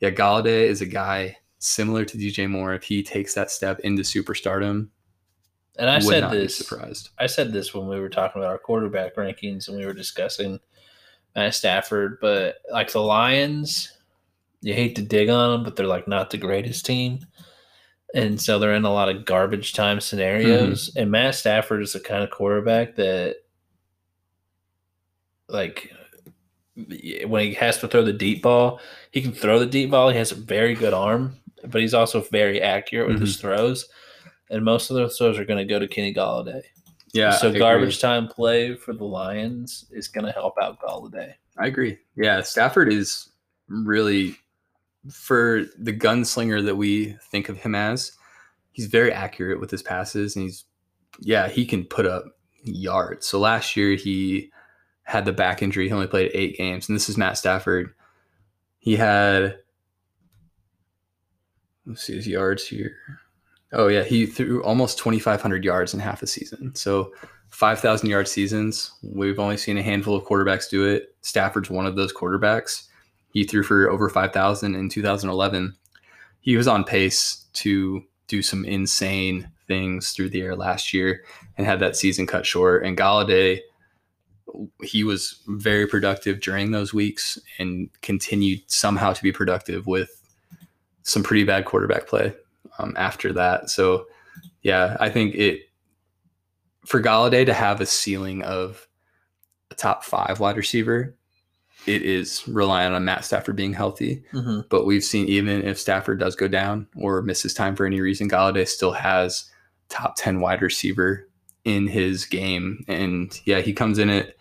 [0.00, 2.74] yeah, Golladay is a guy similar to DJ Moore.
[2.74, 4.88] If he takes that step into superstardom,
[5.78, 6.56] And I said this.
[6.56, 7.10] surprised.
[7.18, 10.58] I said this when we were talking about our quarterback rankings and we were discussing
[11.34, 13.92] Matt Stafford, but like the Lions,
[14.62, 17.20] you hate to dig on them, but they're like not the greatest team.
[18.14, 20.88] And so they're in a lot of garbage time scenarios.
[20.90, 20.98] Mm-hmm.
[21.02, 23.36] And Matt Stafford is the kind of quarterback that,
[25.48, 25.92] like,
[27.26, 28.80] when he has to throw the deep ball,
[29.10, 30.10] he can throw the deep ball.
[30.10, 31.36] He has a very good arm,
[31.66, 33.24] but he's also very accurate with Mm-hmm.
[33.24, 33.88] his throws.
[34.50, 36.62] And most of those throws are going to go to Kenny Golladay.
[37.12, 37.60] Yeah, so I agree.
[37.60, 41.32] garbage time play for the Lions is going to help out Golladay.
[41.56, 41.98] I agree.
[42.16, 43.30] Yeah, Stafford is
[43.68, 44.36] really
[45.10, 48.12] for the gunslinger that we think of him as.
[48.72, 50.64] He's very accurate with his passes, and he's
[51.20, 52.24] yeah, he can put up
[52.62, 53.26] yards.
[53.26, 54.50] So last year he
[55.06, 55.86] had the back injury.
[55.86, 57.94] He only played eight games, and this is Matt Stafford.
[58.78, 59.58] He had
[61.86, 62.96] let's see his yards here.
[63.72, 66.74] Oh yeah, he threw almost 2,500 yards in half a season.
[66.74, 67.12] So
[67.50, 68.92] 5,000 yard seasons.
[69.02, 71.14] We've only seen a handful of quarterbacks do it.
[71.22, 72.88] Stafford's one of those quarterbacks.
[73.32, 75.76] He threw for over 5,000 in 2011.
[76.40, 81.24] He was on pace to do some insane things through the air last year
[81.56, 82.84] and had that season cut short.
[82.84, 83.60] And Golladay,
[84.82, 90.22] he was very productive during those weeks and continued somehow to be productive with
[91.02, 92.34] some pretty bad quarterback play
[92.78, 93.70] um, after that.
[93.70, 94.06] So,
[94.62, 95.62] yeah, I think it
[96.84, 98.86] for Golladay to have a ceiling of
[99.70, 101.16] a top five wide receiver,
[101.86, 104.24] it is relying on Matt Stafford being healthy.
[104.32, 104.60] Mm-hmm.
[104.70, 108.30] But we've seen even if Stafford does go down or misses time for any reason,
[108.30, 109.50] Golladay still has
[109.88, 111.25] top 10 wide receiver
[111.66, 112.82] in his game.
[112.88, 114.36] And yeah, he comes in at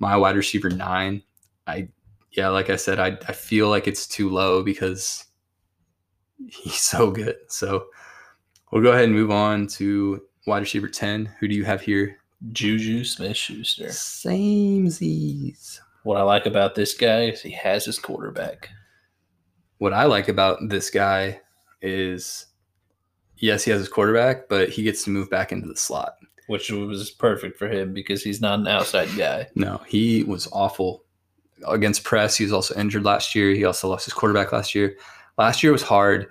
[0.00, 1.22] my wide receiver nine.
[1.66, 1.88] I,
[2.32, 5.26] yeah, like I said, I, I feel like it's too low because
[6.48, 7.36] he's so good.
[7.48, 7.86] So
[8.72, 11.26] we'll go ahead and move on to wide receiver 10.
[11.38, 12.16] Who do you have here?
[12.50, 13.88] Juju Smith Schuster.
[13.88, 15.80] Samesies.
[16.04, 18.70] What I like about this guy is he has his quarterback.
[19.76, 21.42] What I like about this guy
[21.82, 22.46] is
[23.36, 26.14] yes, he has his quarterback, but he gets to move back into the slot.
[26.50, 29.46] Which was perfect for him because he's not an outside guy.
[29.54, 31.04] No, he was awful
[31.68, 32.36] against press.
[32.36, 33.54] He was also injured last year.
[33.54, 34.96] He also lost his quarterback last year.
[35.38, 36.26] Last year was hard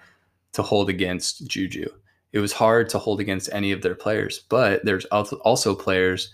[0.52, 1.88] to hold against Juju.
[2.34, 6.34] It was hard to hold against any of their players, but there's also players,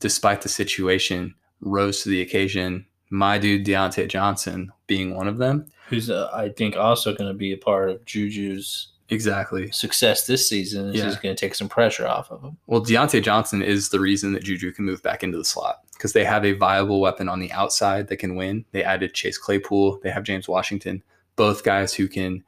[0.00, 2.86] despite the situation, rose to the occasion.
[3.10, 7.36] My dude Diontae Johnson being one of them, Who's uh, I think also going to
[7.36, 9.70] be a part of Juju's exactly.
[9.72, 10.90] success this season.
[10.90, 11.06] Is Yeah.
[11.06, 12.58] he's going to take some pressure off of him.
[12.66, 16.12] Well, Diontae Johnson is the reason that Juju can move back into the slot because
[16.12, 18.64] they have a viable weapon on the outside that can win.
[18.72, 20.00] They added Chase Claypool.
[20.02, 21.02] They have James Washington,
[21.36, 22.44] both guys who can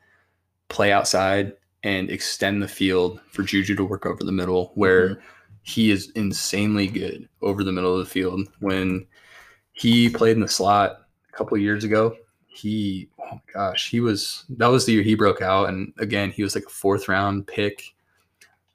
[0.68, 1.52] play outside
[1.82, 5.20] and extend the field for Juju to work over the middle, where mm-hmm.
[5.62, 8.48] he is insanely good over the middle of the field.
[8.60, 9.06] When
[9.72, 12.16] he played in the slot a couple years ago,
[12.52, 16.30] he oh my gosh, he was that was the year he broke out, and again
[16.30, 17.84] he was like a fourth round pick.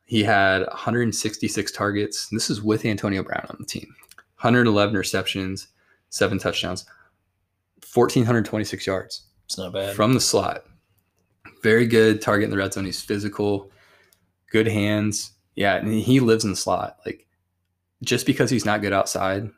[0.06, 2.30] He had 166 targets.
[2.30, 3.88] This is with Antonio Brown on the team.
[4.42, 5.68] 111 receptions,
[6.10, 6.86] seven touchdowns,
[7.94, 9.96] 1,426 yards It's not bad.
[9.96, 10.66] from the slot.
[11.64, 12.86] Very good target in the red zone.
[12.86, 13.72] He's physical,
[14.52, 15.32] good hands.
[15.56, 16.98] Yeah, and he lives in the slot.
[17.06, 17.26] Like,
[18.04, 19.50] just because he's not good outside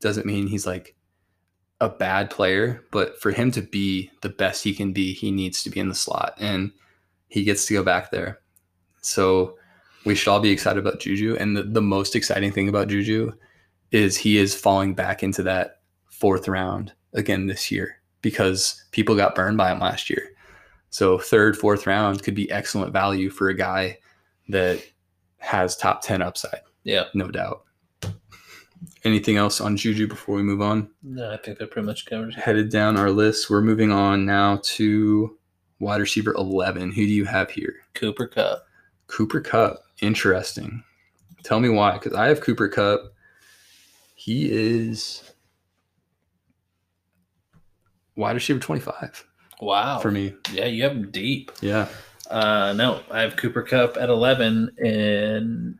[0.00, 0.94] doesn't mean he's like
[1.80, 2.84] a bad player.
[2.90, 5.88] But for him to be the best he can be, he needs to be in
[5.88, 6.72] the slot, and
[7.28, 8.40] he gets to go back there.
[9.02, 9.56] So
[10.04, 11.36] we should all be excited about Juju.
[11.38, 13.32] And the, the most exciting thing about Juju
[13.90, 19.34] is he is falling back into that fourth round again this year because people got
[19.34, 20.30] burned by him last year.
[20.90, 23.98] So third, fourth round could be excellent value for a guy
[24.48, 24.84] that
[25.38, 27.04] has top 10 upside, yeah.
[27.14, 27.62] no doubt.
[29.04, 30.90] Anything else on Juju before we move on?
[31.02, 32.40] No, I think that pretty much covers it.
[32.40, 35.38] Headed down our list, we're moving on now to
[35.78, 36.90] wide receiver 11.
[36.92, 37.76] Who do you have here?
[37.94, 38.66] Cooper Kupp.
[39.06, 39.78] Cooper Kupp.
[40.02, 40.84] Interesting.
[41.42, 43.14] Tell me why, because I have Cooper Kupp.
[44.14, 45.22] He is
[48.16, 49.24] wide receiver 25
[49.62, 49.98] Wow.
[50.00, 50.34] for me.
[50.52, 51.52] Yeah, you have him deep.
[51.62, 51.88] Yeah.
[52.30, 54.76] Uh, no, I have Cooper Kupp at 11.
[54.78, 55.78] And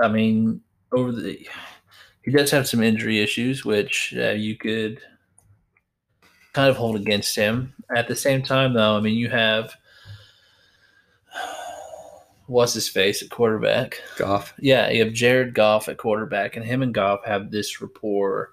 [0.00, 0.60] I mean,
[0.92, 1.46] over the.
[2.28, 5.00] He does have some injury issues, which uh, you could
[6.52, 7.72] kind of hold against him.
[7.96, 9.72] At the same time, though, I mean, you have.
[12.46, 14.02] What's his face at quarterback?
[14.18, 14.52] Goff.
[14.58, 18.52] Yeah, you have Jared Goff at quarterback, and him and Goff have this rapport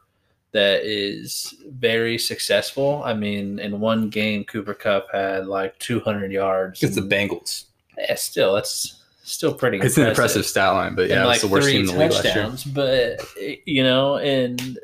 [0.54, 3.02] that is very successful.
[3.04, 6.82] I mean, in one game, Cooper Kupp had like 200 yards.
[6.82, 7.66] It's the Bengals.
[7.98, 8.95] yeah, still, that's
[9.26, 9.80] still pretty.
[9.80, 11.94] It's an impressive stat line, but yeah, and it's like the worst team in the
[11.94, 12.74] league last year.
[12.74, 13.22] But
[13.66, 14.80] you know, and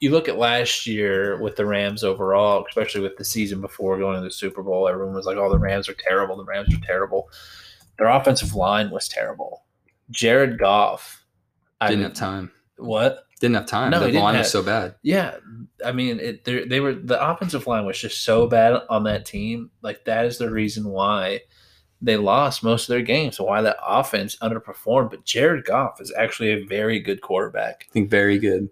[0.00, 4.16] you look at last year with the Rams overall, especially with the season before going
[4.16, 4.88] to the Super Bowl.
[4.88, 6.36] Everyone was like, "Oh, the Rams are terrible.
[6.36, 7.30] The Rams are terrible."
[7.98, 9.64] Their offensive line was terrible.
[10.10, 11.22] Jared Goff
[11.82, 12.52] I Didn't mean, have time.
[12.76, 13.26] What?
[13.40, 13.90] Didn't have time.
[13.90, 14.94] No, the line have- was so bad.
[15.02, 15.36] Yeah,
[15.84, 19.70] I mean, it, they were the offensive line was just so bad on that team.
[19.82, 21.40] Like that is the reason why
[22.02, 23.36] they lost most of their games.
[23.36, 25.10] So, why that offense underperformed.
[25.10, 27.86] But Jared Goff is actually a very good quarterback.
[27.88, 28.68] I think very good.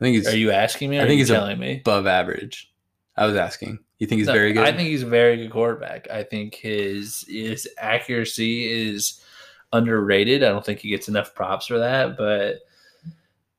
[0.00, 1.00] I think he's Are you asking me?
[1.00, 1.78] I think he's telling me.
[1.80, 2.72] above average.
[3.16, 3.78] I was asking.
[3.98, 4.64] You think he's No, very good?
[4.64, 6.10] I think he's a very good quarterback.
[6.10, 9.20] I think his his accuracy is
[9.72, 10.42] underrated.
[10.42, 12.60] I don't think he gets enough props for that, but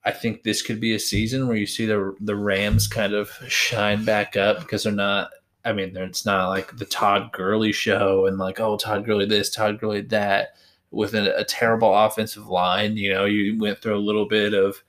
[0.05, 3.29] I think this could be a season where you see the the Rams kind of
[3.47, 5.29] shine back up because they're not.
[5.65, 9.49] I mean, it's not like the Todd Gurley show and like, oh, Todd Gurley this,
[9.49, 10.55] Todd Gurley that,
[10.91, 12.97] with a, a terrible offensive line.
[12.97, 14.83] You know, you went through a little bit of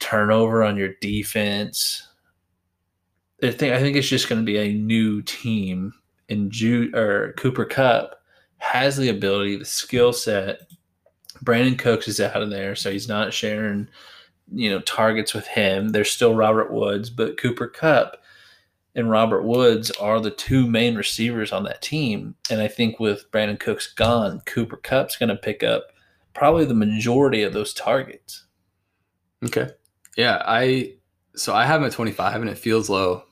[0.00, 2.08] turnover on your defense.
[3.42, 5.94] I think I think it's just going to be a new team,
[6.28, 8.16] and Jude or Cooper Kupp
[8.58, 10.62] has the ability, the skill set.
[11.44, 13.88] Brandin Cooks is out of there, so he's not sharing,
[14.52, 15.88] you know, targets with him.
[15.88, 18.19] There's still Robert Woods, but Cooper Kupp
[18.94, 22.34] and Robert Woods are the two main receivers on that team.
[22.50, 25.88] And I think with Brandin Cooks gone, Cooper Kupp's going to pick up
[26.34, 28.46] probably the majority of those targets.
[29.44, 29.68] Okay.
[30.16, 30.94] Yeah, I
[31.36, 33.22] so I have him at 25 and it feels low.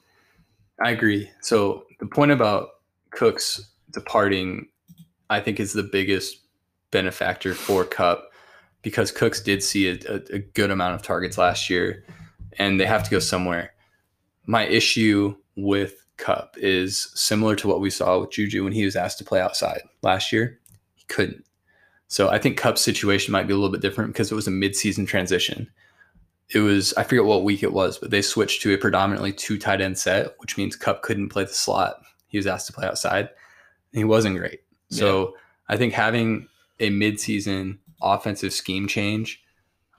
[0.83, 1.29] I agree.
[1.43, 2.69] So the point about
[3.11, 4.69] Cooks departing,
[5.29, 6.39] I think, is the biggest
[6.91, 8.31] benefactor for Kupp
[8.83, 12.05] because Cooks did see a, a, a good amount of targets last year,
[12.59, 13.73] and they have to go somewhere.
[14.47, 18.97] My issue with Kupp is similar to what we saw with Juju when he was
[18.97, 20.59] asked to play outside last year.
[20.95, 21.45] He couldn't.
[22.09, 24.53] So I think Kupp's situation might be a little bit different because it was a
[24.53, 25.69] midseason transition
[26.51, 29.59] it was I forget what week it was, but they switched to a predominantly two
[29.59, 32.01] tight end set, which means Kupp couldn't play the slot.
[32.29, 33.29] He was asked to play outside.
[33.93, 34.61] he wasn't great.
[34.91, 35.75] So yeah.
[35.75, 36.49] I think having
[36.81, 39.43] a midseason offensive scheme change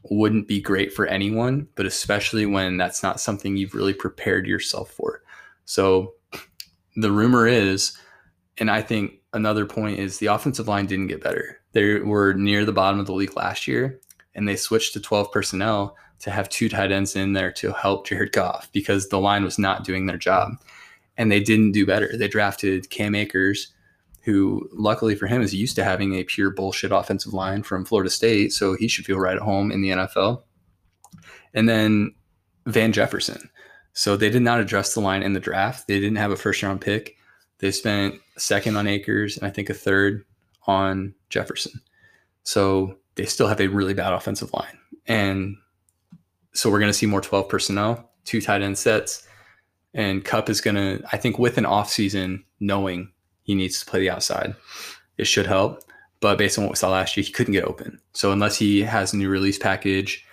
[0.10, 4.92] wouldn't be great for anyone, but especially when that's not something you've really prepared yourself
[4.92, 5.22] for.
[5.70, 6.16] So
[6.96, 7.96] the rumor is,
[8.58, 11.60] and I think another point is the offensive line didn't get better.
[11.74, 14.02] They were near the bottom of the league last year,
[14.34, 18.08] and they switched to 12 personnel to have two tight ends in there to help
[18.08, 20.54] Jared Goff because the line was not doing their job.
[21.18, 22.18] And they didn't do better.
[22.18, 23.72] They drafted Cam Akers,
[24.24, 28.10] who luckily for him is used to having a pure bullshit offensive line from Florida
[28.10, 28.54] State.
[28.54, 30.42] So he should feel right at home in the NFL.
[31.54, 32.16] And then
[32.66, 33.52] Van Jefferson.
[34.00, 35.90] So they did not address the line in the draft.
[35.90, 37.18] They didn't have a first round pick.
[37.58, 40.24] They spent second on Akers and I think a third
[40.68, 41.82] on Jefferson.
[42.44, 44.78] So they still have a really bad offensive line.
[45.06, 45.58] And
[46.54, 49.28] so we're going to see more 12 personnel, two tight end sets.
[49.94, 53.12] And Kupp is going to, I think, with an offseason, knowing
[53.44, 54.56] he needs to play the outside,
[55.18, 55.84] it should help.
[56.22, 58.00] But based on what we saw last year, he couldn't get open.
[58.14, 60.26] So unless he has a new release package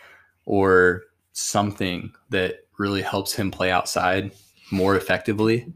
[0.44, 1.02] or
[1.32, 4.32] something that really helps him play outside
[4.70, 5.72] more effectively,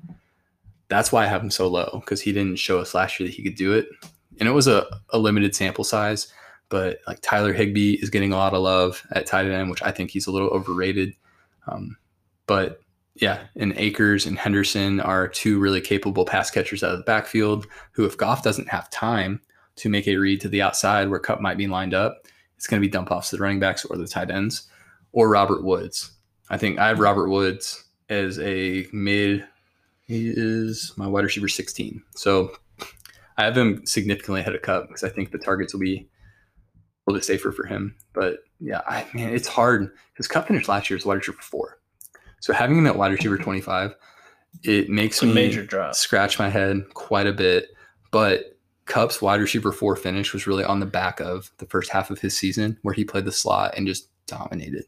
[0.88, 3.34] that's why I have him so low because he didn't show us last year that
[3.34, 3.88] he could do it.
[4.38, 6.32] And it was a, a limited sample size
[6.70, 9.90] but like Tyler Higbee is getting a lot of love at tight end, which I
[9.90, 11.14] think he's a little overrated.
[11.66, 11.96] Um,
[12.46, 12.80] but
[13.16, 17.66] yeah, and Akers and Henderson are two really capable pass catchers out of the backfield
[17.92, 19.42] who, if Goff doesn't have time
[19.76, 22.22] to make a read to the outside where Kupp might be lined up,
[22.57, 24.68] it's going to be dump offs to the running backs or the tight ends
[25.12, 26.12] or Robert Woods.
[26.51, 29.46] I think I have Robert Woods as a mid.
[30.03, 32.03] He is my wide receiver 16.
[32.16, 32.53] So
[33.36, 37.11] I have him significantly ahead of Kupp because I think the targets will be a
[37.11, 37.94] little bit safer for him.
[38.12, 41.78] But yeah, I mean, it's hard because Kupp finished last year as wide receiver four.
[42.40, 43.94] So having him at wide receiver 25,
[44.64, 45.94] it makes me major drop.
[45.94, 47.68] scratch my head quite a bit.
[48.11, 52.11] But Kupp's wide receiver four finish was really on the back of the first half
[52.11, 54.84] of his season where he played the slot and just dominated.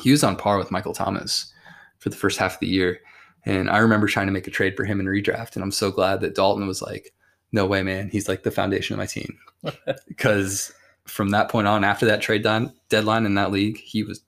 [0.00, 1.52] He was on par with Michael Thomas
[1.98, 3.00] for the first half of the year.
[3.46, 5.54] And I remember trying to make a trade for him in redraft.
[5.54, 7.12] And I'm so glad that Dalton was like,
[7.52, 8.08] no way, man.
[8.08, 9.38] He's like the foundation of my team.
[10.08, 10.72] because
[11.06, 14.22] from that point on, after that trade deadline in that league, he was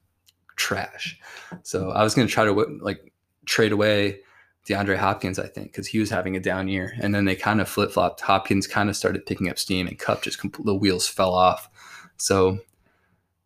[0.57, 1.19] trash.
[1.63, 3.13] So I was going to try to like
[3.47, 4.21] trade away
[4.67, 6.93] DeAndre Hopkins, I think, because he was having a down year.
[7.01, 8.21] And then they kind of flip flopped.
[8.21, 11.69] Hopkins kind of started picking up steam, and Kupp just the wheels fell off.
[12.17, 12.59] So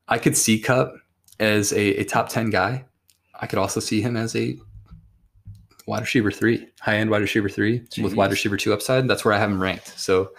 [0.08, 0.94] I could see Kupp
[1.41, 2.84] as a, a top 10 guy.
[3.41, 4.57] I could also see him as a
[5.86, 8.05] wide receiver three, high end wide receiver three Jeez.
[8.05, 9.09] with wide receiver two upside.
[9.09, 9.99] That's where I have him ranked.
[9.99, 10.30] So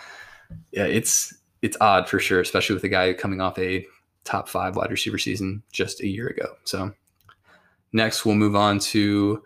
[0.71, 3.85] yeah, it's it's odd for sure, especially with a guy coming off a
[4.23, 6.55] top five wide receiver season just a year ago.
[6.63, 6.93] So
[7.91, 9.43] next we'll move on to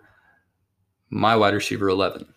[1.09, 2.27] my wide receiver 11.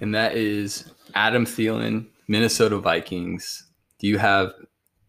[0.00, 3.66] And that is Adam Thielen, Minnesota Vikings.
[3.98, 4.52] Do you have,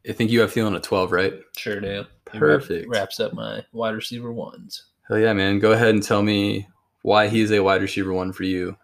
[0.08, 1.34] I think you have Thielen at 12, right?
[1.58, 2.06] Sure do.
[2.26, 2.90] Perfect.
[2.90, 4.86] Wraps up my wide receiver ones.
[5.08, 5.60] Hell yeah, man.
[5.60, 6.68] Go ahead and tell me
[7.02, 8.78] why he's a wide receiver one for you.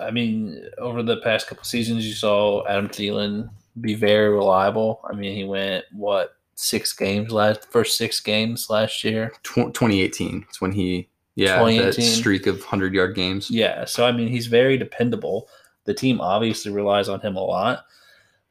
[0.00, 3.50] I mean, over the past couple seasons, you saw Adam Thielen
[3.80, 5.00] be very reliable.
[5.08, 9.32] I mean, he went what six games last first six games last year.
[9.44, 13.50] 2018 It's when he yeah that streak of hundred yard games.
[13.50, 15.48] Yeah, so I mean, he's very dependable.
[15.84, 17.84] The team obviously relies on him a lot.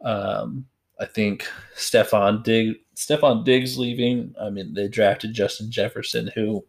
[0.01, 0.65] Um,
[0.99, 4.33] I think Stefon Dig Stefon Diggs leaving.
[4.39, 6.65] I mean, they drafted Justin Jefferson, who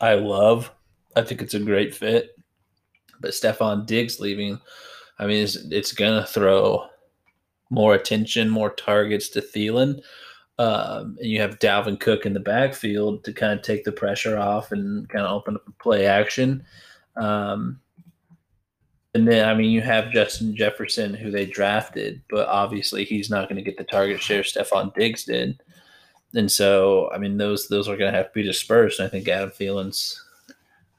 [0.00, 0.70] I love.
[1.16, 2.36] I think it's a great fit.
[3.20, 4.60] But Stefon Diggs leaving,
[5.18, 6.86] I mean, it's, it's gonna throw
[7.70, 10.00] more attention, more targets to Thielen.
[10.58, 14.38] Um, and you have Dalvin Cook in the backfield to kind of take the pressure
[14.38, 16.64] off and kind of open up play action.
[17.16, 17.80] Um,
[19.14, 23.48] and then, I mean, you have Justin Jefferson, who they drafted, but obviously he's not
[23.48, 25.62] going to get the target share Stefon Diggs did.
[26.34, 28.98] And so, I mean, those those are going to have to be dispersed.
[28.98, 30.20] And I think Adam Thielen's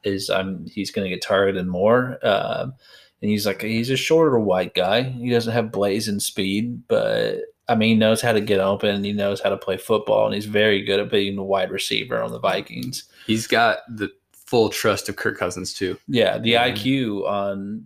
[0.02, 2.18] is I'm he's going to get targeted more.
[2.22, 2.72] Um,
[3.20, 5.02] and he's like he's a shorter white guy.
[5.02, 9.04] He doesn't have blazing speed, but I mean, he knows how to get open.
[9.04, 12.22] He knows how to play football, and he's very good at being a wide receiver
[12.22, 13.04] on the Vikings.
[13.26, 15.98] He's got the full trust of Kirk Cousins too.
[16.08, 17.84] Yeah, the IQ on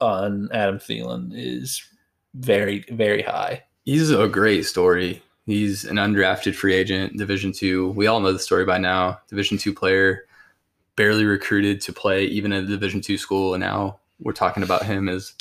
[0.00, 1.82] on Adam Thielen is
[2.34, 3.64] very very high.
[3.84, 5.22] He's a great story.
[5.46, 7.90] He's an undrafted free agent, Division two.
[7.90, 9.20] We all know the story by now.
[9.28, 10.26] Division two player,
[10.94, 14.84] barely recruited to play even at a Division two school, and now we're talking about
[14.84, 15.32] him as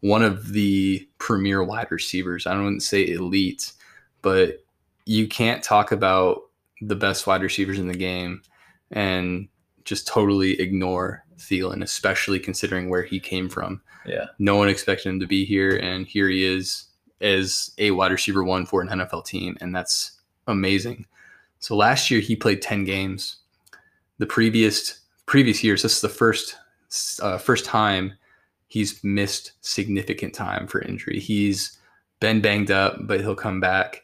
[0.00, 2.46] one of the premier wide receivers.
[2.46, 3.72] I don't say elite,
[4.20, 4.64] but
[5.06, 6.42] you can't talk about
[6.80, 8.42] the best wide receivers in the game
[8.90, 9.48] and
[9.84, 13.80] just totally ignore Thielen, especially considering where he came from.
[14.06, 14.26] Yeah.
[14.38, 16.86] No one expected him to be here, and here he is
[17.20, 21.06] as a wide receiver one for an NFL team, and that's amazing.
[21.60, 23.36] So last year he played 10 games.
[24.18, 26.56] The previous previous years, this is the first
[27.22, 28.14] uh, first time
[28.66, 31.20] he's missed significant time for injury.
[31.20, 31.78] He's
[32.20, 34.02] been banged up, but he'll come back.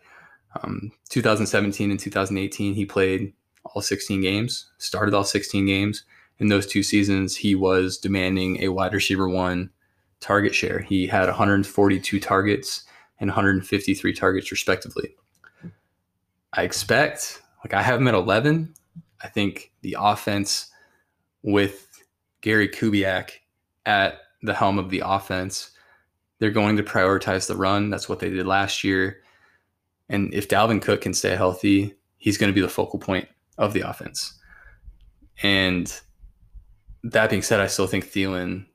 [0.62, 3.32] Um, 2017 and 2018, he played
[3.64, 6.04] all 16 games, started all 16 games.
[6.38, 9.70] In those two seasons, he was demanding a wide receiver one
[10.20, 10.80] target share.
[10.80, 12.84] He had 142 targets
[13.20, 15.14] and 153 targets, respectively.
[16.52, 18.74] I expect, like, I have him at 11.
[19.22, 20.70] I think the offense
[21.42, 22.02] with
[22.40, 23.30] Gary Kubiak
[23.86, 25.70] at the helm of the offense.
[26.38, 27.90] They're going to prioritize the run.
[27.90, 29.22] That's what they did last year.
[30.08, 33.72] And if Dalvin Cook can stay healthy, he's going to be the focal point of
[33.72, 34.38] the offense.
[35.42, 35.92] And
[37.02, 38.66] that being said, I still think Thielen,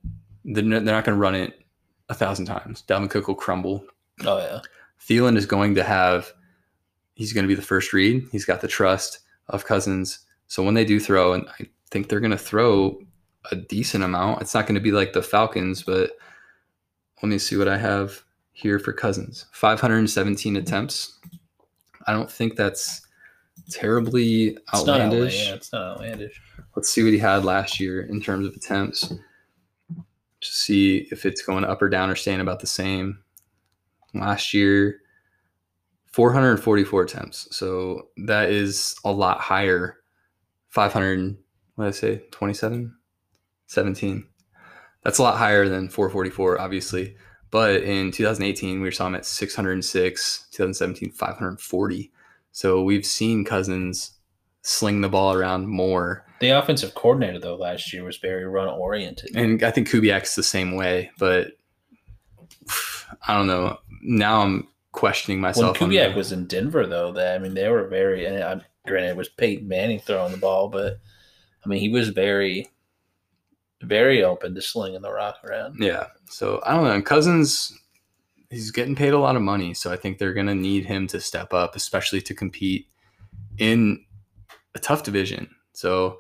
[0.46, 1.62] they're not going to run it
[2.10, 2.84] a thousand times.
[2.88, 3.86] Dalvin Cook will crumble.
[4.26, 4.60] Oh, yeah.
[5.08, 6.32] Thielen is going to have,
[7.16, 8.26] he's going to be the first read.
[8.32, 9.20] He's got the trust
[9.50, 10.20] of Cousins.
[10.48, 13.00] So when they do throw, and I think they're going to throw
[13.52, 14.42] a decent amount.
[14.42, 16.12] It's not going to be like the Falcons, but
[17.22, 18.24] let me see what I have
[18.54, 21.20] here for Cousins 517 attempts.
[22.08, 23.02] I don't think that's
[23.72, 25.34] terribly outlandish.
[25.34, 26.42] It's not, yeah, it's not outlandish.
[26.76, 29.14] Let's see what he had last year in terms of attempts
[30.44, 33.20] to see if it's going up or down or staying about the same.
[34.14, 35.00] Last year,
[36.12, 37.48] 444 attempts.
[37.56, 39.98] So that is a lot higher.
[40.70, 41.38] 500,
[41.76, 42.96] what did I say, 27?
[43.68, 44.28] 17.
[45.04, 47.16] That's a lot higher than 444, obviously.
[47.52, 52.12] But in 2018, we saw him at 606, 2017, 540.
[52.52, 54.18] So we've seen Cousins
[54.62, 56.26] sling the ball around more.
[56.44, 59.34] The offensive coordinator, though, last year was very run oriented.
[59.34, 61.54] And I think Kubiak's the same way, but
[63.28, 63.78] I don't know.
[64.02, 65.80] Now I'm questioning myself.
[65.80, 69.12] When Kubiak was in Denver, though, that I mean, they were very, and I, granted,
[69.12, 71.00] it was Peyton Manning throwing the ball, but
[71.64, 72.68] I mean, he was very
[73.82, 75.78] very open to slinging the rock around.
[75.80, 76.08] Yeah.
[76.26, 77.02] So I don't know.
[77.02, 77.72] Cousins,
[78.50, 81.08] he's getting paid a lot of money, so I think they're going to need him
[81.08, 82.88] to step up, especially to compete
[83.58, 84.04] in
[84.76, 85.50] a tough division.
[85.72, 86.20] So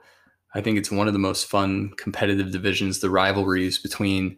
[0.55, 2.99] I think it's one of the most fun competitive divisions.
[2.99, 4.37] The rivalries between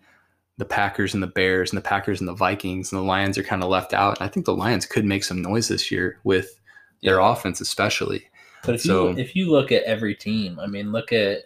[0.57, 3.43] the Packers and the Bears, and the Packers and the Vikings, and the Lions are
[3.43, 4.17] kind of left out.
[4.19, 6.59] And I think the Lions could make some noise this year with
[7.03, 7.31] their yeah.
[7.31, 8.25] offense, especially.
[8.63, 11.43] But if so, you if you look at every team, I mean, look at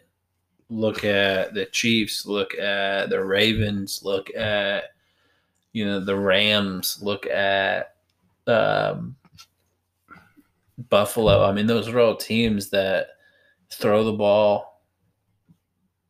[0.70, 4.86] look at the Chiefs, look at the Ravens, look at
[5.74, 7.96] you know the Rams, look at
[8.48, 9.16] um,
[10.90, 11.44] Buffalo.
[11.44, 13.10] I mean, those are all teams that
[13.72, 14.82] throw the ball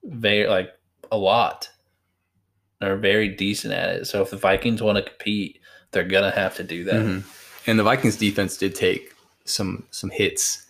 [0.04, 0.72] very like
[1.12, 1.70] a lot.
[2.80, 4.06] They're very decent at it.
[4.06, 5.60] So if the Vikings want to compete,
[5.92, 6.96] they're gonna have to do that.
[6.96, 7.30] Mm-hmm.
[7.70, 9.14] And the Vikings defense did take
[9.46, 10.66] some some hits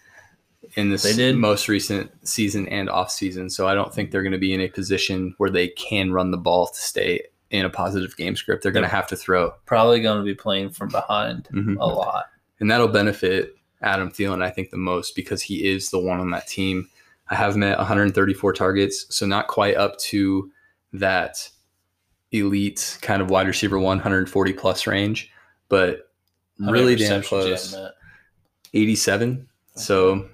[0.76, 1.36] in this they did.
[1.36, 3.50] most recent season and off season.
[3.50, 6.32] So I don't think they're going to be in a position where they can run
[6.32, 8.64] the ball to stay in a positive game script.
[8.64, 9.52] They're going to have to throw.
[9.66, 11.78] Probably going to be playing from behind mm-hmm.
[11.78, 12.26] a lot.
[12.60, 16.32] And that'll benefit Adam Thielen, I think, the most because he is the one on
[16.32, 16.90] that team.
[17.30, 20.52] I have met 134 targets, so not quite up to
[20.94, 21.50] that
[22.32, 25.32] elite kind of wide receiver 140 plus range,
[25.68, 26.12] but
[26.60, 27.76] really damn close.
[28.74, 29.48] 87.
[29.76, 30.28] So,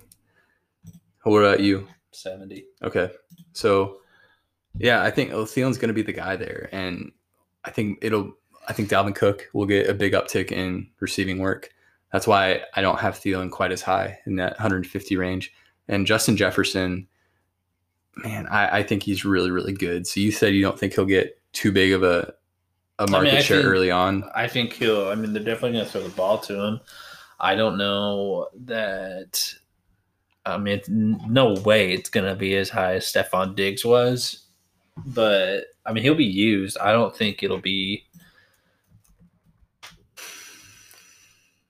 [1.23, 1.87] what about you?
[2.11, 2.65] 70.
[2.83, 3.11] Okay.
[3.53, 3.97] So,
[4.77, 6.69] yeah, I think Thielen's going to be the guy there.
[6.71, 7.11] And
[7.63, 8.33] I think it'll,
[8.67, 11.69] I think Dalvin Cook will get a big uptick in receiving work.
[12.15, 15.53] That's why I don't have Thielen quite as high in that 150 range.
[15.89, 17.09] And Justin Jefferson,
[18.15, 20.07] man, I, I think he's really, really good.
[20.07, 22.33] So, you said you don't think he'll get too big of a,
[22.99, 24.23] a market I share think- early on.
[24.33, 25.09] I think he'll.
[25.09, 26.79] I mean, they're definitely going to throw the ball to him.
[27.37, 29.53] I don't know that.
[30.45, 34.45] I mean, no way it's going to be as high as Stefon Diggs was,
[35.05, 36.77] but I mean, he'll be used.
[36.77, 38.05] I don't think it'll be.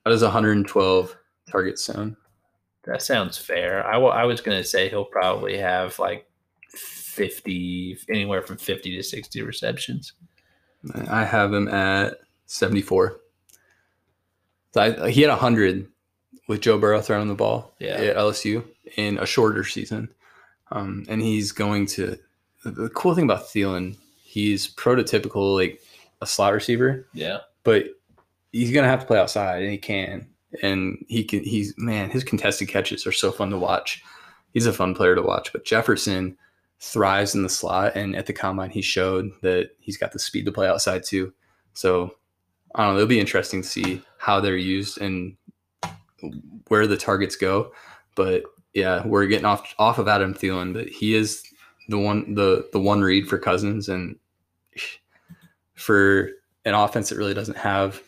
[0.05, 1.15] How does 112
[1.49, 2.15] targets sound?
[2.83, 3.85] That sounds fair.
[3.85, 6.29] I was going to say he'll probably have like
[6.69, 10.13] fifty, anywhere from fifty to sixty receptions.
[11.09, 13.19] I have him at 74.
[14.73, 15.87] So I, he had 100
[16.47, 17.95] with Joe Burrow throwing the ball Yeah.
[17.95, 18.63] at LSU
[18.97, 20.09] in a shorter season.
[20.71, 22.19] Um, and he's going to.
[22.63, 25.81] The, the cool thing about Thielen, he's prototypical, like
[26.21, 27.85] a slot receiver, Yeah, but
[28.55, 30.27] he's to have to play outside, and he can.
[30.63, 34.01] And he can, he's, man, his contested catches are so fun to watch.
[34.53, 35.51] He's a fun player to watch.
[35.51, 36.37] But Jefferson
[36.79, 37.97] thrives in the slot.
[37.97, 41.33] And at the combine, he showed that he's got the speed to play outside too.
[41.73, 42.15] So
[42.73, 42.99] I don't know.
[42.99, 45.35] It'll be interesting to see how they're used and
[46.69, 47.73] where the targets go.
[48.15, 48.43] But
[48.73, 51.43] yeah, we're getting off off of Adam Thielen, but he is
[51.89, 54.15] the one the the one read for Cousins and
[55.73, 56.31] for
[56.63, 58.01] an offense that really doesn't have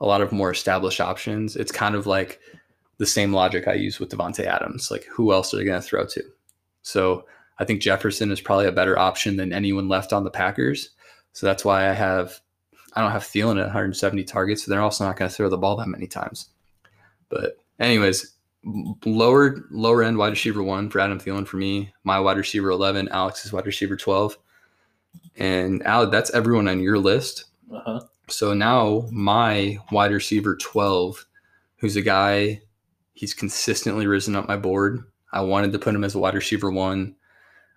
[0.00, 1.56] a lot of more established options.
[1.56, 2.40] It's kind of like
[2.98, 4.90] the same logic I use with Davante Adams.
[4.90, 6.22] Like who else are they going to throw to?
[6.82, 7.26] So
[7.58, 10.90] I think Jefferson is probably a better option than anyone left on the Packers.
[11.32, 12.40] So that's why I have
[12.94, 14.64] I don't have Thielen at 170 targets.
[14.64, 16.50] So they're also not going to throw the ball that many times.
[17.28, 18.34] But anyways,
[19.04, 21.92] lower lower end wide receiver one for Adam Thielen for me.
[22.04, 24.38] My wide receiver 11, Alex's wide receiver 12.
[25.36, 27.46] And Alex, that's everyone on your list.
[27.72, 28.00] uh huh.
[28.28, 31.26] So now my wide receiver 12,
[31.76, 32.62] who's a guy,
[33.12, 35.04] he's consistently risen up my board.
[35.32, 37.16] I wanted to put him as a wide receiver one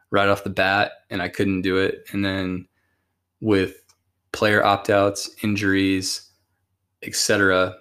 [0.09, 2.05] right off the bat, and I couldn't do it.
[2.11, 2.67] And then
[3.41, 3.75] with
[4.31, 6.29] player opt outs, injuries,
[7.03, 7.75] etc.,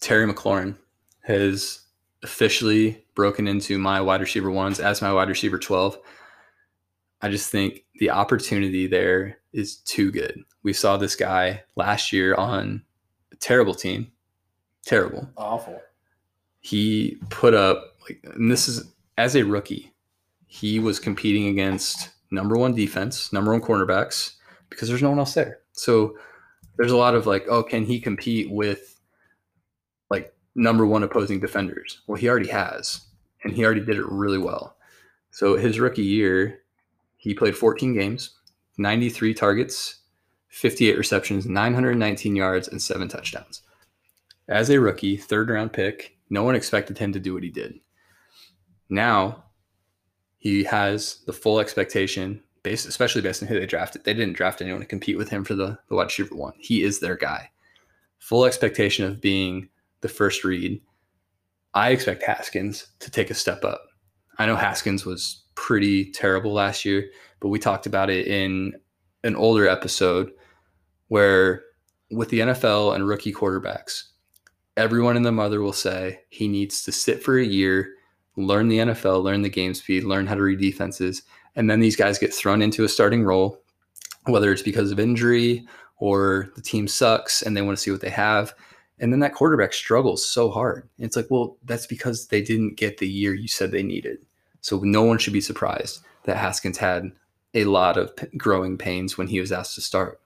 [0.00, 0.76] Terry McLaurin
[1.22, 1.80] has
[2.22, 5.98] officially broken into my wide receiver ones as my wide receiver 12.
[7.22, 10.44] I just think the opportunity there is too good.
[10.62, 12.82] We saw this guy last year on
[13.32, 14.12] a terrible team.
[14.84, 15.28] Terrible.
[15.36, 15.80] Awful.
[16.60, 19.92] He put up like and this is as a rookie,
[20.46, 24.34] he was competing against number one defense, number one cornerbacks,
[24.68, 25.58] because there's no one else there.
[25.72, 26.16] So
[26.76, 28.98] there's a lot of like, oh, can he compete with
[30.08, 32.00] like number one opposing defenders?
[32.06, 33.02] Well, he already has,
[33.44, 34.76] and he already did it really well.
[35.30, 36.60] So his rookie year,
[37.16, 38.38] he played 14 games,
[38.78, 40.00] 93 targets,
[40.48, 43.62] 58 receptions, 919 yards, and seven touchdowns.
[44.48, 47.80] As a rookie, third round pick, no one expected him to do what he did.
[48.88, 49.44] Now
[50.38, 54.04] he has the full expectation, based, especially based on who they drafted.
[54.04, 56.54] They didn't draft anyone to compete with him for the, the wide receiver one.
[56.58, 57.50] He is their guy.
[58.18, 59.68] Full expectation of being
[60.00, 60.80] the first read.
[61.74, 63.82] I expect Haskins to take a step up.
[64.38, 68.72] I know Haskins was pretty terrible last year, but we talked about it in
[69.24, 70.32] an older episode
[71.08, 71.64] where
[72.10, 74.04] with the NFL and rookie quarterbacks,
[74.78, 77.92] everyone and the mother will say he needs to sit for a year,
[78.36, 81.24] learn the NFL, learn the game speed, learn how to read defenses,
[81.56, 83.62] and then these guys get thrown into a starting role,
[84.24, 85.66] whether it's because of injury
[85.98, 88.54] or the team sucks and they want to see what they have.
[88.98, 90.88] And then that quarterback struggles so hard.
[90.96, 94.20] And it's like, well, that's because they didn't get the year you said they needed.
[94.60, 97.12] So no one should be surprised that Haskins had
[97.54, 100.20] a lot of p- growing pains when he was asked to start.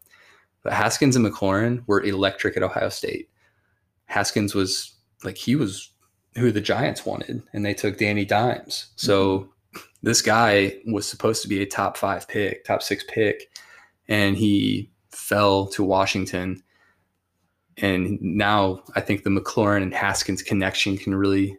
[0.63, 3.29] But Haskins and McLaurin were electric at Ohio State.
[4.07, 5.91] Haskins was like he was
[6.37, 8.89] who the Giants wanted, and they took Danny Dimes.
[8.97, 9.81] So mm-hmm.
[10.03, 13.51] this guy was supposed to be a top five pick, top six pick,
[14.09, 16.63] and he fell to Washington.
[17.77, 21.59] And now I think the McLaurin and Haskins connection can really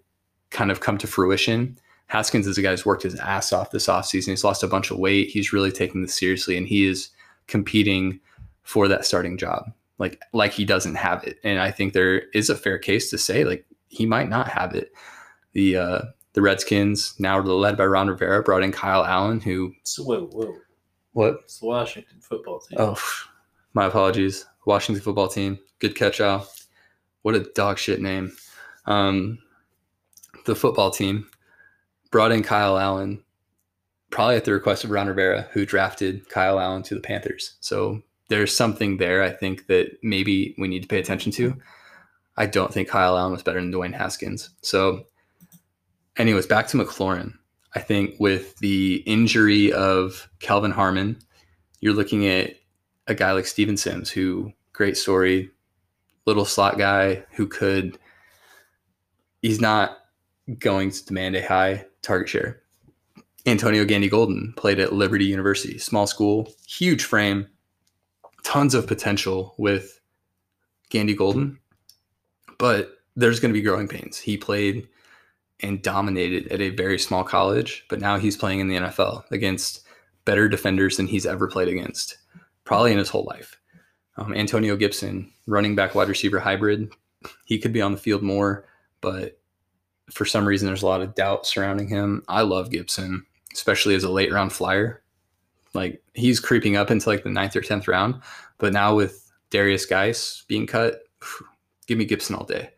[0.49, 1.77] kind of come to fruition.
[2.07, 4.27] Haskins is a guy who's worked his ass off this offseason.
[4.29, 5.29] He's lost a bunch of weight.
[5.29, 7.09] He's really taking this seriously, and he is
[7.47, 8.19] competing
[8.63, 9.71] for that starting job.
[9.97, 11.39] Like like he doesn't have it.
[11.43, 14.75] And I think there is a fair case to say like he might not have
[14.75, 14.91] it.
[15.53, 16.01] The uh
[16.33, 20.53] the Redskins, now led by Ron Rivera, brought in Kyle Allen, who So whoa, whoa.
[21.13, 21.39] what?
[21.45, 22.77] It's the Washington football team.
[22.79, 23.01] Oh,
[23.73, 24.45] my apologies.
[24.65, 25.57] Washington football team.
[25.79, 26.45] Good catch, Al.
[27.21, 28.35] what a dog shit name.
[28.85, 29.39] Um,
[30.45, 31.25] the football team
[32.15, 33.21] brought in Kyle Allen,
[34.09, 37.57] probably at the request of Ron Rivera, who drafted Kyle Allen to the Panthers.
[37.59, 41.57] So there's something there I think that maybe we need to pay attention to.
[42.37, 44.51] I don't think Kyle Allen was better than Dwayne Haskins.
[44.61, 45.07] So,
[46.15, 47.33] anyways, back to McLaurin.
[47.73, 51.19] I think with the injury of Kelvin Harmon,
[51.81, 52.53] you're looking at
[53.07, 55.51] a guy like Steven Sims, who great story,
[56.25, 57.99] little slot guy who could.
[59.41, 59.97] He's not
[60.59, 62.61] going to demand a high target share.
[63.45, 67.47] Antonio Gandy Golden played at Liberty University, small school, huge frame,
[68.43, 69.99] tons of potential with
[70.89, 71.59] Gandy Golden,
[72.57, 74.17] but there's going to be growing pains.
[74.17, 74.87] He played
[75.61, 79.85] and dominated at a very small college, but now he's playing in the NFL against
[80.25, 82.17] better defenders than he's ever played against,
[82.65, 83.59] probably in his whole life.
[84.17, 86.93] Um, Antonio Gibson, running back wide receiver hybrid,
[87.45, 88.65] he could be on the field more,
[89.01, 89.39] but
[90.11, 92.23] for some reason there's a lot of doubt surrounding him.
[92.27, 95.01] I love Gibson, especially as a late round flyer.
[95.73, 98.21] Like he's creeping up into like the ninth or tenth round,
[98.57, 101.03] but now with Darius Guice being cut,
[101.87, 102.71] give me Gibson all day.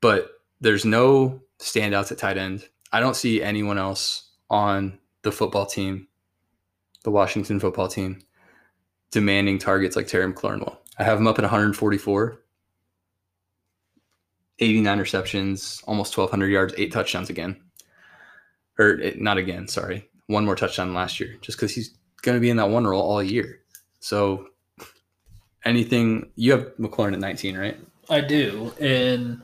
[0.00, 0.30] But
[0.60, 2.68] there's no standouts at tight end.
[2.92, 6.08] I don't see anyone else on the football team,
[7.04, 8.20] the Washington football team,
[9.10, 10.80] demanding targets like Terry McLaurin will.
[10.98, 12.40] I have him up at 144,
[14.58, 17.60] 89 receptions, almost 1,200 yards, eight touchdowns again.
[18.78, 20.08] Or eh, not again, sorry.
[20.26, 23.02] One more touchdown last year, just because he's going to be in that one role
[23.02, 23.60] all year.
[24.00, 24.48] So
[25.64, 27.78] anything, you have McLaurin at 19, right?
[28.08, 28.72] I do.
[28.80, 29.42] And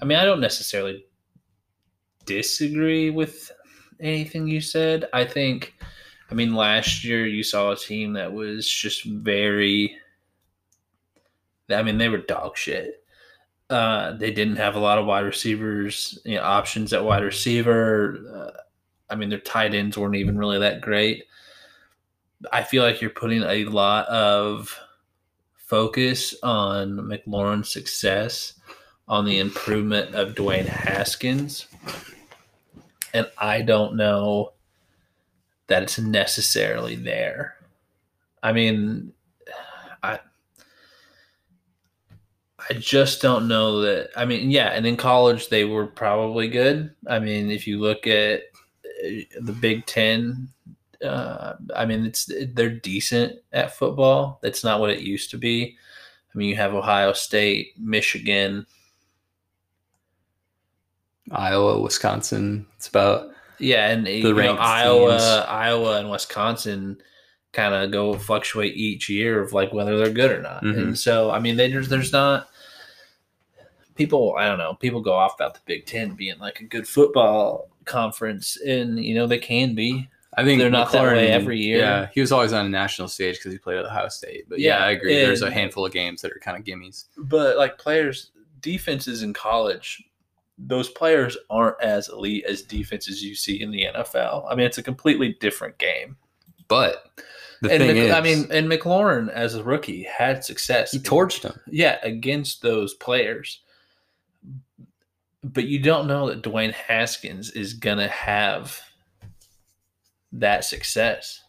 [0.00, 1.04] I mean, I don't necessarily
[2.26, 3.50] disagree with
[4.00, 5.08] anything you said.
[5.12, 5.74] I think,
[6.30, 9.96] I mean, last year you saw a team that was just very,
[11.70, 13.03] I mean, they were dog shit.
[13.74, 18.20] Uh, they didn't have a lot of wide receivers, you know, options at wide receiver.
[18.32, 18.60] Uh,
[19.10, 21.24] I mean, their tight ends weren't even really that great.
[22.52, 24.78] I feel like you're putting a lot of
[25.56, 28.60] focus on McLaurin's success
[29.08, 31.66] on the improvement of Dwayne Haskins.
[33.12, 34.52] And I don't know
[35.66, 37.56] that it's necessarily there.
[38.40, 39.12] I mean,
[40.00, 40.20] I
[42.68, 44.10] I just don't know that.
[44.16, 46.94] I mean, yeah, and in college they were probably good.
[47.06, 48.42] I mean, if you look at
[49.04, 49.08] uh,
[49.40, 50.48] the Big Ten,
[51.04, 54.38] uh, I mean, it's they're decent at football.
[54.42, 55.76] That's not what it used to be.
[56.34, 58.66] I mean, you have Ohio State, Michigan,
[61.30, 62.66] Iowa, Wisconsin.
[62.76, 65.22] It's about yeah, and you know, Iowa, teams.
[65.22, 66.98] Iowa, and Wisconsin
[67.52, 70.62] kind of go fluctuate each year of like whether they're good or not.
[70.62, 70.80] Mm-hmm.
[70.80, 72.48] And so, I mean, they, there's there's not
[73.94, 74.34] people.
[74.38, 74.74] I don't know.
[74.74, 79.14] People go off about the Big Ten being like a good football conference, and you
[79.14, 80.08] know they can be.
[80.36, 81.78] I think they're not that way every year.
[81.78, 84.48] Yeah, he was always on a national stage because he played at Ohio State.
[84.48, 85.16] But yeah, yeah I agree.
[85.16, 87.04] And, There's a handful of games that are kind of gimmies.
[87.16, 88.30] But like players,
[88.60, 90.02] defenses in college
[90.58, 94.46] those players aren't as elite as defenses you see in the NFL.
[94.48, 96.16] I mean, it's a completely different game.
[96.68, 97.10] But
[97.60, 100.92] the and thing Mc, is, I mean, and McLaurin as a rookie had success.
[100.92, 101.58] He torched them.
[101.66, 103.60] Yeah, against those players.
[105.44, 108.80] But you don't know that Dwayne Haskins is gonna have
[110.32, 111.42] that success.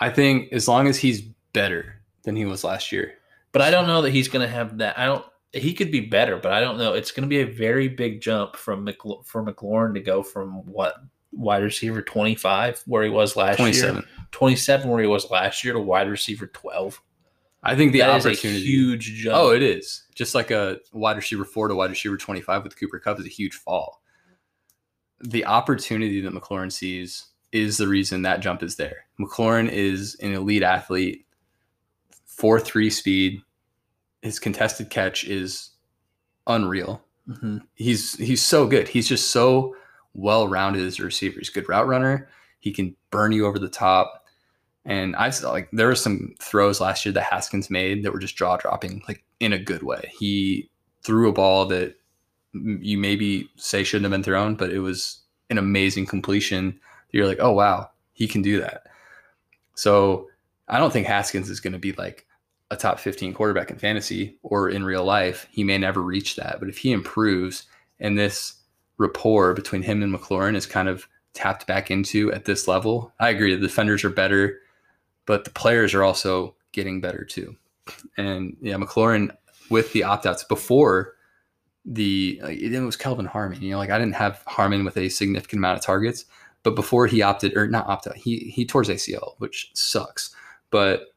[0.00, 1.20] I think as long as he's
[1.52, 3.14] better than he was last year.
[3.52, 4.98] But I don't know that he's gonna have that.
[4.98, 6.94] I don't he could be better, but I don't know.
[6.94, 10.64] It's going to be a very big jump from McL- for McLaurin to go from
[10.66, 10.96] what
[11.32, 13.96] wide receiver 25 where he was last 27.
[13.96, 17.00] year 27 where he was last year to wide receiver 12
[17.62, 21.44] i think the that opportunity huge jump oh it is just like a wide receiver
[21.44, 24.02] 4 to wide receiver 25 with cooper Kupp is a huge fall
[25.20, 30.32] the opportunity that mclaurin sees is the reason that jump is there mclaurin is an
[30.32, 31.26] elite athlete
[32.28, 33.42] 4-3 speed
[34.22, 35.70] his contested catch is
[36.46, 37.02] unreal.
[37.28, 37.58] Mm-hmm.
[37.74, 38.88] He's he's so good.
[38.88, 39.76] He's just so
[40.14, 41.38] well rounded as a receiver.
[41.38, 42.28] He's a good route runner.
[42.60, 44.21] He can burn you over the top.
[44.84, 48.18] And I saw like there were some throws last year that Haskins made that were
[48.18, 50.12] just jaw dropping, like in a good way.
[50.18, 50.70] He
[51.02, 51.96] threw a ball that
[52.52, 56.78] you maybe say shouldn't have been thrown, but it was an amazing completion.
[57.10, 58.86] You're like, oh wow, he can do that.
[59.74, 60.28] So
[60.68, 62.26] I don't think Haskins is going to be like
[62.72, 66.58] a top 15 quarterback in fantasy or in real life, he may never reach that.
[66.58, 67.64] But if he improves
[68.00, 68.54] and this
[68.96, 73.28] rapport between him and McLaurin is kind of tapped back into at this level, I
[73.28, 73.54] agree.
[73.54, 74.60] The defenders are better,
[75.26, 77.56] but the players are also getting better too.
[78.16, 79.34] And yeah, McLaurin,
[79.70, 81.14] with the opt outs before
[81.84, 83.60] the like, it was Kelvin Harmon.
[83.62, 86.26] You know, like I didn't have Harmon with a significant amount of targets,
[86.62, 90.34] but before he opted or not opt out, he he tore his ACL, which sucks.
[90.70, 91.14] But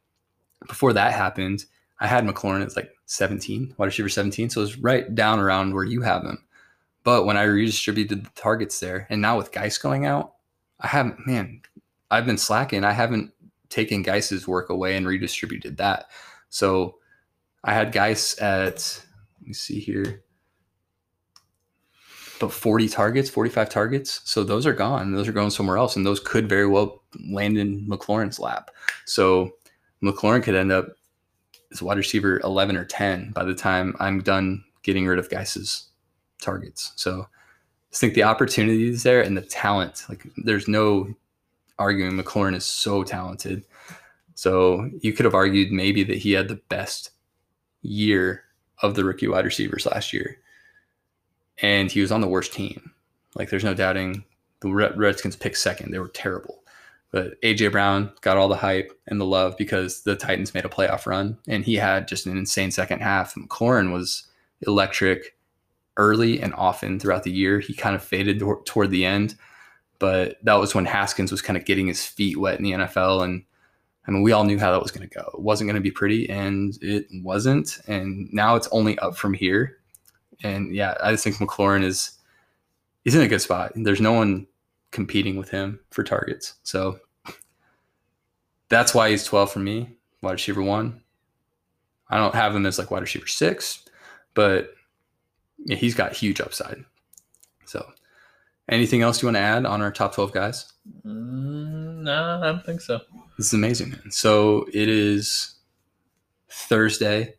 [0.67, 1.65] before that happened,
[1.99, 4.49] I had McLaurin as like 17, wide receiver 17.
[4.49, 6.43] So it was right down around where you have him.
[7.03, 10.33] But when I redistributed the targets there, and now with Guice going out,
[10.79, 11.61] I haven't, man,
[12.09, 12.83] I've been slacking.
[12.83, 13.31] I haven't
[13.75, 16.05] taken Guice's work away and redistributed that.
[16.49, 16.95] So
[17.63, 19.03] I had Guice at,
[19.39, 20.23] let me see here,
[22.39, 24.21] but 40 targets, 45 targets.
[24.23, 25.13] So those are gone.
[25.13, 25.95] Those are going somewhere else.
[25.95, 28.71] And those could very well land in McLaurin's lap.
[29.05, 29.51] So
[30.01, 30.87] McLaurin could end up
[31.71, 35.89] as wide receiver 11 or 10 by the time I'm done getting rid of Guice's
[36.41, 36.93] targets.
[36.95, 40.05] So I think the opportunity is there and the talent.
[40.07, 41.13] Like there's no
[41.77, 43.63] arguing McLaurin is so talented.
[44.35, 47.11] So you could have argued maybe that he had the best
[47.81, 48.43] year
[48.81, 50.37] of the rookie wide receivers last year.
[51.61, 52.91] And he was on the worst team.
[53.35, 54.23] Like there's no doubting
[54.61, 55.91] the Redskins picked second.
[55.91, 56.63] They were terrible.
[57.11, 60.69] But AJ Brown got all the hype and the love because the Titans made a
[60.69, 63.35] playoff run and he had just an insane second half.
[63.35, 64.27] McLaurin was
[64.67, 65.37] electric
[65.97, 67.59] early and often throughout the year.
[67.59, 69.35] He kind of faded toward the end,
[70.05, 73.23] but that was when Haskins was kind of getting his feet wet in the NFL.
[73.23, 73.43] And
[74.07, 75.31] I mean, we all knew how that was going to go.
[75.33, 77.79] It wasn't going to be pretty, and it wasn't.
[77.87, 79.79] And now it's only up from here.
[80.43, 82.19] And yeah, I just think McLaurin is
[83.03, 83.71] he's in a good spot.
[83.73, 84.45] There's no one
[84.91, 86.53] competing with him for targets.
[86.61, 86.99] So
[88.69, 89.89] that's why he's 12 for me,
[90.21, 91.01] wide receiver one.
[92.09, 93.83] I don't have him as like wide receiver six,
[94.35, 94.71] but
[95.65, 96.85] yeah, he's got huge upside.
[97.65, 97.83] So,
[98.69, 100.71] anything else you want to add on our top 12 guys?
[101.05, 102.99] Mm, no, I don't think so.
[103.37, 104.11] This is amazing, man.
[104.11, 105.55] So, it is
[106.49, 107.35] Thursday,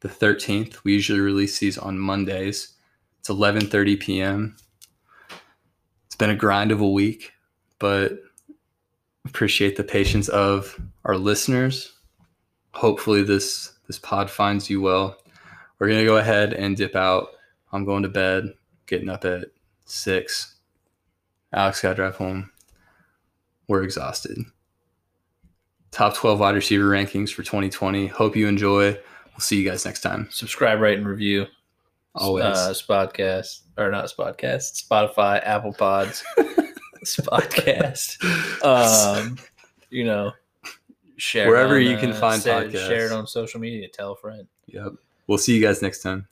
[0.00, 0.82] the 13th.
[0.84, 2.74] We usually release these on Mondays.
[3.20, 4.56] It's 11:30 p.m.
[6.06, 7.32] It's been a grind of a week,
[7.78, 8.12] but
[9.26, 11.92] appreciate the patience of our listeners.
[12.72, 15.16] Hopefully this this pod finds you well.
[15.78, 17.28] We're gonna go ahead and dip out.
[17.72, 18.54] I'm going to bed,
[18.86, 19.48] getting up at
[19.90, 20.56] six.
[21.52, 22.50] Alex got to drive home.
[23.68, 24.38] We're exhausted.
[25.90, 28.06] Top 12 wide receiver rankings for 2020.
[28.06, 28.92] Hope you enjoy.
[28.92, 30.28] We'll see you guys next time.
[30.30, 31.46] Subscribe, rate, and review.
[32.14, 32.44] Always.
[32.44, 36.24] Uh, Spodcast, or not Spodcast, Spotify, Apple Pods.
[37.04, 38.22] podcast.
[38.64, 39.38] Um,
[39.90, 40.32] you know,
[41.16, 42.88] share wherever on, you can uh, find say- podcasts.
[42.88, 43.88] Share it on social media.
[43.88, 44.46] Tell a friend.
[44.66, 44.92] Yep.
[45.26, 46.26] We'll see you guys next time.